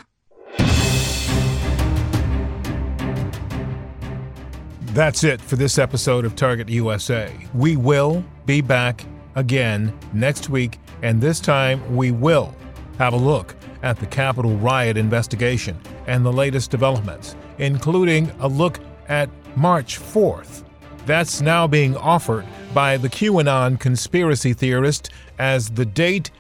That's 4.93 5.23
it 5.23 5.41
for 5.41 5.55
this 5.55 5.79
episode 5.79 6.25
of 6.25 6.35
Target 6.35 6.69
USA. 6.69 7.33
We 7.55 7.77
will 7.77 8.25
be 8.45 8.61
back 8.61 9.05
again 9.37 9.97
next 10.13 10.51
week, 10.51 10.81
and 11.03 11.21
this 11.21 11.39
time 11.39 11.95
we 11.95 12.11
will 12.11 12.55
have 12.99 13.13
a 13.13 13.17
look 13.17 13.55
at 13.83 13.99
the 13.99 14.07
Capitol 14.07 14.57
riot 14.57 14.97
investigation 14.97 15.79
and 16.09 16.27
the 16.27 16.33
latest 16.33 16.73
developments, 16.73 17.37
including 17.59 18.33
a 18.41 18.49
look 18.49 18.81
at 19.09 19.31
March 19.57 19.99
4th. 20.01 20.65
That's 21.07 21.41
now 21.41 21.69
being 21.69 21.97
offered 21.97 22.45
by 22.75 22.97
the 22.97 23.09
QAnon 23.09 23.79
conspiracy 23.79 24.53
theorist 24.55 25.11
as 25.39 25.71
the 25.71 25.87
date 25.87 26.33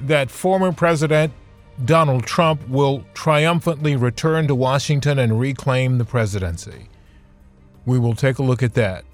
that 0.00 0.30
former 0.30 0.72
President 0.72 1.32
Donald 1.84 2.24
Trump 2.24 2.66
will 2.68 3.04
triumphantly 3.14 3.96
return 3.96 4.46
to 4.46 4.54
Washington 4.54 5.18
and 5.18 5.40
reclaim 5.40 5.98
the 5.98 6.04
presidency. 6.04 6.88
We 7.84 7.98
will 7.98 8.14
take 8.14 8.38
a 8.38 8.42
look 8.42 8.62
at 8.62 8.74
that. 8.74 9.04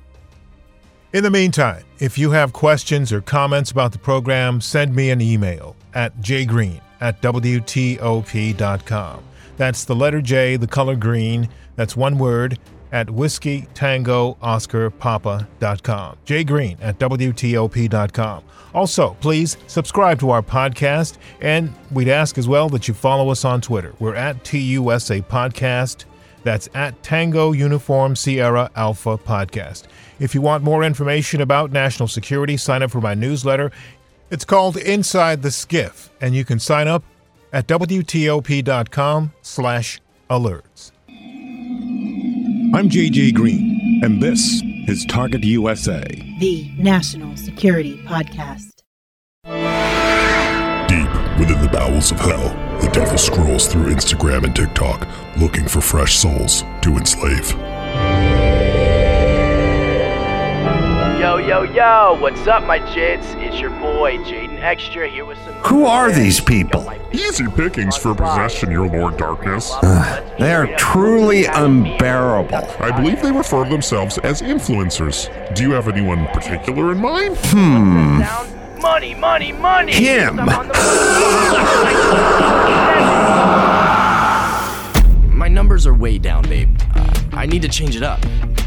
In 1.13 1.25
the 1.25 1.31
meantime, 1.31 1.85
if 1.99 2.19
you 2.19 2.31
have 2.33 2.53
questions 2.53 3.13
or 3.13 3.21
comments 3.21 3.71
about 3.71 3.93
the 3.93 3.99
program, 3.99 4.61
send 4.61 4.95
me 4.95 5.11
an 5.11 5.21
email 5.21 5.75
at 5.95 6.17
jgreen 6.21 6.81
at 7.01 7.21
WTOP.com. 7.23 9.25
That's 9.57 9.85
the 9.85 9.97
letter 9.97 10.21
J, 10.21 10.57
the 10.57 10.67
color 10.67 10.97
green, 10.97 11.49
that's 11.77 11.97
one 11.97 12.19
word, 12.19 12.59
at 12.93 13.11
whiskey 13.11 13.69
tango 13.75 14.37
oscar 14.43 14.91
papa.com. 14.91 16.17
jgreen 16.27 16.77
at 16.81 16.99
WTOP.com. 16.99 18.45
Also, 18.73 19.17
please 19.21 19.57
subscribe 19.67 20.21
to 20.21 20.31
our 20.31 20.43
podcast, 20.43 21.19
and 21.41 21.73
we'd 21.91 22.09
ask 22.09 22.39
as 22.39 22.47
well 22.47 22.69
that 22.69 22.87
you 22.87 22.95
follow 22.95 23.31
us 23.31 23.45
on 23.45 23.61
Twitter. 23.61 23.95
We're 23.99 24.15
at 24.15 24.45
TUSA 24.45 25.23
Podcast. 25.23 26.05
That's 26.43 26.69
at 26.75 27.03
Tango 27.03 27.53
Uniform 27.53 28.17
Sierra 28.17 28.71
Alpha 28.77 29.19
Podcast. 29.19 29.85
If 30.21 30.35
you 30.35 30.41
want 30.41 30.65
more 30.65 30.85
information 30.85 31.41
about 31.41 31.73
national 31.73 32.09
security, 32.09 32.57
sign 32.57 32.83
up 32.83 32.91
for 32.91 33.01
my 33.01 33.15
newsletter. 33.15 33.73
It's 34.31 34.45
called 34.45 34.77
Inside 34.77 35.43
the 35.43 35.51
Skiff, 35.51 36.11
and 36.21 36.35
you 36.35 36.45
can 36.45 36.59
sign 36.61 36.89
up 36.89 37.03
at 37.53 37.67
WTOP.com 37.67 39.33
slash 39.43 40.01
alerts. 40.31 40.93
I'm 42.73 42.89
JJ 42.89 43.35
Green, 43.35 44.01
and 44.05 44.23
this 44.23 44.63
is 44.87 45.05
Target 45.05 45.43
USA, 45.43 46.05
the 46.39 46.71
national 46.79 47.37
security 47.37 47.97
podcast. 48.05 48.69
Deep 50.87 51.39
within 51.41 51.61
the 51.63 51.71
bowels 51.73 52.13
of 52.13 52.21
hell, 52.21 52.51
the 52.81 52.89
devil 52.93 53.19
scrolls 53.19 53.67
through 53.67 53.93
Instagram 53.93 54.45
and 54.45 54.55
TikTok 54.55 55.09
looking 55.37 55.67
for 55.67 55.81
fresh 55.81 56.17
souls 56.17 56.63
to 56.83 56.97
enslave. 56.97 57.53
Yo, 61.21 61.37
yo, 61.37 61.65
yo, 61.65 62.17
what's 62.19 62.47
up, 62.47 62.65
my 62.65 62.79
jits? 62.79 63.35
It's 63.43 63.61
your 63.61 63.69
boy, 63.69 64.17
Jaden 64.25 64.59
Extra, 64.59 65.07
here 65.07 65.27
with 65.27 65.37
some. 65.45 65.53
Who 65.67 65.85
are 65.85 66.11
these 66.11 66.41
people? 66.41 66.91
Easy 67.13 67.47
pickings 67.47 67.95
for 67.95 68.15
possession, 68.15 68.71
your 68.71 68.89
Lord 68.89 69.19
Darkness. 69.19 69.71
Uh, 69.83 70.35
they 70.39 70.55
are 70.55 70.67
truly 70.79 71.45
unbearable. 71.45 72.67
I 72.81 72.91
believe 72.91 73.21
they 73.21 73.33
refer 73.33 73.65
to 73.65 73.71
themselves 73.71 74.17
as 74.17 74.41
influencers. 74.41 75.29
Do 75.55 75.63
you 75.63 75.73
have 75.73 75.89
anyone 75.89 76.27
particular 76.29 76.91
in 76.93 76.99
mind? 77.03 77.37
Hmm. 77.37 78.21
Money, 78.81 79.15
money, 79.15 79.53
money! 79.53 79.93
Him! 79.93 80.37
My 85.37 85.49
number's 85.49 85.85
numbers 85.85 85.87
are 85.87 85.95
way 85.95 86.17
down, 86.17 86.45
babe. 86.45 86.80
I 87.33 87.47
need 87.47 87.63
to 87.63 87.69
change 87.69 87.97
it 87.97 88.03
up. 88.03 88.21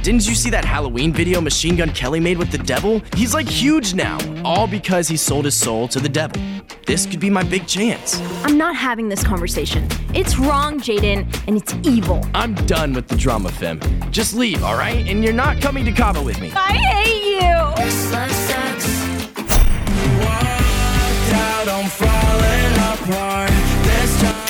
Didn't 0.03 0.27
you 0.27 0.35
see 0.35 0.49
that 0.49 0.65
Halloween 0.65 1.13
video 1.13 1.39
Machine 1.39 1.75
Gun 1.75 1.89
Kelly 1.91 2.19
made 2.19 2.37
with 2.37 2.51
the 2.51 2.57
devil? 2.57 3.01
He's 3.15 3.33
like 3.33 3.47
huge 3.47 3.93
now, 3.93 4.17
all 4.43 4.67
because 4.67 5.07
he 5.07 5.15
sold 5.15 5.45
his 5.45 5.55
soul 5.55 5.87
to 5.89 5.99
the 5.99 6.09
devil. 6.09 6.41
This 6.85 7.05
could 7.05 7.19
be 7.19 7.29
my 7.29 7.43
big 7.43 7.67
chance. 7.67 8.19
I'm 8.43 8.57
not 8.57 8.75
having 8.75 9.07
this 9.07 9.23
conversation. 9.23 9.87
It's 10.13 10.37
wrong, 10.37 10.79
Jaden, 10.79 11.25
and 11.47 11.55
it's 11.55 11.73
evil. 11.87 12.25
I'm 12.33 12.53
done 12.65 12.93
with 12.93 13.07
the 13.07 13.15
drama, 13.15 13.49
Fem. 13.49 13.79
Just 14.11 14.35
leave, 14.35 14.63
all 14.63 14.75
right? 14.75 15.07
And 15.07 15.23
you're 15.23 15.31
not 15.33 15.61
coming 15.61 15.85
to 15.85 15.91
Cabo 15.91 16.21
with 16.21 16.39
me. 16.41 16.51
I 16.53 16.73
hate 16.73 17.23
you. 17.35 17.43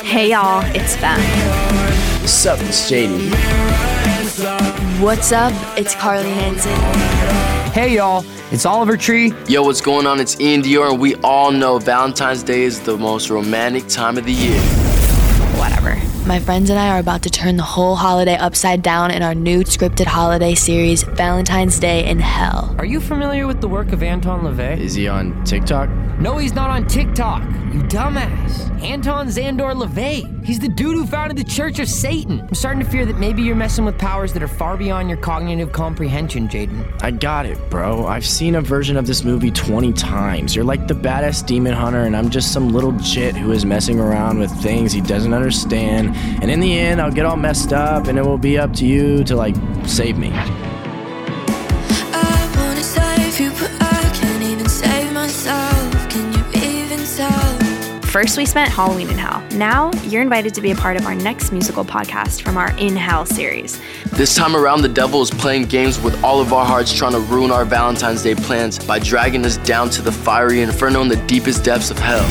Hey 0.04 0.30
y'all, 0.30 0.62
it's 0.76 0.94
Fem. 0.96 1.20
What's 2.20 2.46
up, 2.46 2.60
it's 2.60 2.90
JD. 2.90 3.93
What's 4.34 5.30
up? 5.30 5.52
It's 5.78 5.94
Carly 5.94 6.28
Hansen. 6.28 6.72
Hey 7.72 7.94
y'all, 7.94 8.24
it's 8.50 8.66
Oliver 8.66 8.96
Tree. 8.96 9.32
Yo, 9.46 9.62
what's 9.62 9.80
going 9.80 10.08
on? 10.08 10.18
It's 10.18 10.34
Iann 10.36 10.60
Dior, 10.60 10.90
and 10.90 11.00
we 11.00 11.14
all 11.22 11.52
know 11.52 11.78
Valentine's 11.78 12.42
Day 12.42 12.62
is 12.62 12.80
the 12.80 12.96
most 12.98 13.30
romantic 13.30 13.86
time 13.86 14.18
of 14.18 14.24
the 14.24 14.32
year. 14.32 14.60
Whatever. 15.56 15.94
My 16.26 16.40
friends 16.40 16.70
and 16.70 16.78
I 16.78 16.88
are 16.88 17.00
about 17.00 17.22
to 17.24 17.30
turn 17.30 17.58
the 17.58 17.62
whole 17.62 17.96
holiday 17.96 18.34
upside 18.36 18.80
down 18.80 19.10
in 19.10 19.22
our 19.22 19.34
new 19.34 19.62
scripted 19.62 20.06
holiday 20.06 20.54
series, 20.54 21.02
Valentine's 21.02 21.78
Day 21.78 22.08
in 22.08 22.18
Hell. 22.18 22.74
Are 22.78 22.86
you 22.86 22.98
familiar 22.98 23.46
with 23.46 23.60
the 23.60 23.68
work 23.68 23.92
of 23.92 24.02
Anton 24.02 24.40
LaVey? 24.40 24.78
Is 24.78 24.94
he 24.94 25.06
on 25.06 25.44
TikTok? 25.44 25.90
No, 26.18 26.38
he's 26.38 26.54
not 26.54 26.70
on 26.70 26.86
TikTok. 26.86 27.42
You 27.42 27.80
dumbass. 27.82 28.70
Anton 28.82 29.26
Szandor 29.26 29.74
LaVey. 29.74 30.44
He's 30.44 30.60
the 30.60 30.68
dude 30.68 30.94
who 30.94 31.06
founded 31.06 31.36
the 31.36 31.50
Church 31.50 31.80
of 31.80 31.88
Satan. 31.88 32.40
I'm 32.40 32.54
starting 32.54 32.84
to 32.84 32.88
fear 32.88 33.04
that 33.04 33.18
maybe 33.18 33.42
you're 33.42 33.56
messing 33.56 33.84
with 33.84 33.98
powers 33.98 34.32
that 34.34 34.42
are 34.42 34.48
far 34.48 34.76
beyond 34.76 35.08
your 35.08 35.18
cognitive 35.18 35.72
comprehension, 35.72 36.48
Jaden. 36.48 37.02
I 37.02 37.10
got 37.10 37.46
it, 37.46 37.58
bro. 37.68 38.06
I've 38.06 38.26
seen 38.26 38.54
a 38.54 38.60
version 38.60 38.96
of 38.96 39.06
this 39.06 39.24
movie 39.24 39.50
20 39.50 39.92
times. 39.94 40.54
You're 40.54 40.64
like 40.64 40.86
the 40.86 40.94
badass 40.94 41.44
demon 41.44 41.72
hunter, 41.72 42.02
and 42.02 42.16
I'm 42.16 42.30
just 42.30 42.52
some 42.52 42.72
little 42.72 42.92
jit 42.92 43.34
who 43.34 43.50
is 43.50 43.64
messing 43.64 43.98
around 43.98 44.38
with 44.38 44.52
things 44.62 44.92
he 44.92 45.00
doesn't 45.00 45.34
understand. 45.34 46.13
And 46.40 46.50
in 46.50 46.60
the 46.60 46.78
end, 46.78 47.00
I'll 47.00 47.12
get 47.12 47.24
all 47.24 47.36
messed 47.36 47.72
up, 47.72 48.06
and 48.06 48.18
it 48.18 48.24
will 48.24 48.38
be 48.38 48.58
up 48.58 48.72
to 48.74 48.86
you 48.86 49.24
to, 49.24 49.36
like, 49.36 49.56
save 49.86 50.18
me. 50.18 50.30
I 50.32 52.50
wanna 52.56 52.82
save 52.82 53.40
you, 53.40 53.50
but 53.50 53.70
I 53.80 54.10
can't 54.14 54.42
even 54.42 54.68
save 54.68 55.12
myself. 55.12 56.08
Can 56.10 56.32
you 56.32 56.44
even 56.62 57.00
tell? 57.16 57.58
First, 58.02 58.36
we 58.36 58.46
spent 58.46 58.70
Halloween 58.70 59.10
in 59.10 59.18
Hell. 59.18 59.42
Now, 59.54 59.90
you're 60.04 60.22
invited 60.22 60.54
to 60.54 60.60
be 60.60 60.70
a 60.70 60.76
part 60.76 60.96
of 60.96 61.04
our 61.04 61.16
next 61.16 61.50
musical 61.50 61.84
podcast 61.84 62.42
from 62.42 62.56
our 62.56 62.70
In 62.78 62.94
Hell 62.94 63.26
series. 63.26 63.80
This 64.12 64.36
time 64.36 64.54
around, 64.54 64.82
the 64.82 64.88
devil 64.88 65.20
is 65.20 65.30
playing 65.30 65.64
games 65.64 66.00
with 66.00 66.22
all 66.22 66.40
of 66.40 66.52
our 66.52 66.64
hearts, 66.64 66.92
trying 66.92 67.12
to 67.12 67.20
ruin 67.20 67.50
our 67.50 67.64
Valentine's 67.64 68.22
Day 68.22 68.36
plans 68.36 68.78
by 68.78 69.00
dragging 69.00 69.44
us 69.44 69.56
down 69.58 69.90
to 69.90 70.02
the 70.02 70.12
fiery 70.12 70.62
inferno 70.62 71.02
in 71.02 71.08
the 71.08 71.16
deepest 71.26 71.64
depths 71.64 71.90
of 71.90 71.98
hell. 71.98 72.24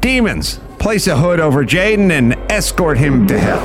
Demons, 0.00 0.60
place 0.78 1.06
a 1.06 1.16
hood 1.16 1.40
over 1.40 1.64
Jaden 1.64 2.10
and 2.10 2.34
escort 2.50 2.98
him 2.98 3.26
to 3.26 3.38
hell. 3.38 3.64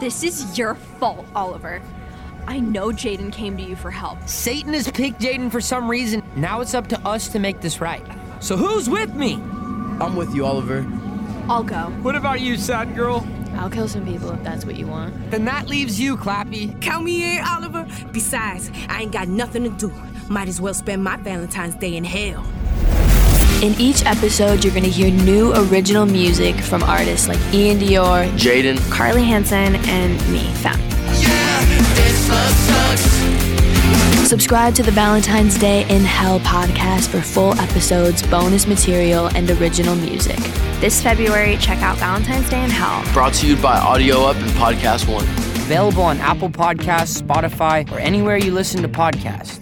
This 0.00 0.22
is 0.24 0.58
your 0.58 0.74
fault, 0.74 1.24
Oliver. 1.34 1.80
I 2.46 2.58
know 2.58 2.88
Jaden 2.88 3.32
came 3.32 3.56
to 3.56 3.62
you 3.62 3.76
for 3.76 3.90
help. 3.90 4.18
Satan 4.28 4.74
has 4.74 4.90
picked 4.90 5.20
Jaden 5.20 5.50
for 5.50 5.60
some 5.60 5.88
reason. 5.88 6.22
Now 6.34 6.60
it's 6.60 6.74
up 6.74 6.88
to 6.88 7.00
us 7.06 7.28
to 7.28 7.38
make 7.38 7.60
this 7.60 7.80
right. 7.80 8.04
So 8.40 8.56
who's 8.56 8.90
with 8.90 9.14
me? 9.14 9.34
I'm 10.00 10.16
with 10.16 10.34
you, 10.34 10.44
Oliver. 10.44 10.84
I'll 11.48 11.62
go. 11.62 11.90
What 12.02 12.16
about 12.16 12.40
you, 12.40 12.56
sad 12.56 12.96
girl? 12.96 13.26
I'll 13.54 13.70
kill 13.70 13.86
some 13.86 14.04
people 14.04 14.30
if 14.30 14.42
that's 14.42 14.64
what 14.64 14.76
you 14.76 14.86
want. 14.86 15.30
Then 15.30 15.44
that 15.44 15.68
leaves 15.68 16.00
you, 16.00 16.16
Clappy. 16.16 16.80
Count 16.80 17.04
me 17.04 17.36
in, 17.36 17.44
Oliver. 17.44 17.86
Besides, 18.10 18.70
I 18.88 19.02
ain't 19.02 19.12
got 19.12 19.28
nothing 19.28 19.64
to 19.64 19.70
do. 19.70 19.92
Might 20.28 20.48
as 20.48 20.60
well 20.60 20.74
spend 20.74 21.04
my 21.04 21.16
Valentine's 21.16 21.74
Day 21.74 21.96
in 21.96 22.04
hell. 22.04 22.44
In 23.62 23.78
each 23.80 24.04
episode, 24.06 24.64
you're 24.64 24.72
going 24.74 24.84
to 24.84 24.90
hear 24.90 25.10
new 25.10 25.52
original 25.54 26.04
music 26.04 26.56
from 26.56 26.82
artists 26.82 27.28
like 27.28 27.38
Iann 27.52 27.78
Dior, 27.78 28.28
Jaden, 28.32 28.78
Carly 28.90 29.22
Hansen, 29.22 29.76
and 29.76 30.14
me, 30.32 30.42
Fem. 30.54 30.80
Subscribe 34.26 34.74
to 34.74 34.82
the 34.82 34.90
Valentine's 34.90 35.58
Day 35.58 35.82
in 35.94 36.02
Hell 36.02 36.40
podcast 36.40 37.08
for 37.08 37.20
full 37.20 37.54
episodes, 37.60 38.26
bonus 38.28 38.66
material, 38.66 39.26
and 39.36 39.48
original 39.50 39.94
music. 39.94 40.38
This 40.80 41.02
February, 41.02 41.56
check 41.58 41.78
out 41.82 41.98
Valentine's 41.98 42.48
Day 42.48 42.64
in 42.64 42.70
Hell. 42.70 43.04
Brought 43.12 43.34
to 43.34 43.46
you 43.46 43.56
by 43.56 43.78
Audio 43.78 44.22
Up 44.22 44.36
and 44.36 44.50
Podcast 44.52 45.06
One. 45.06 45.24
Available 45.62 46.02
on 46.02 46.18
Apple 46.18 46.50
Podcasts, 46.50 47.22
Spotify, 47.22 47.88
or 47.92 48.00
anywhere 48.00 48.38
you 48.38 48.52
listen 48.52 48.82
to 48.82 48.88
podcasts. 48.88 49.61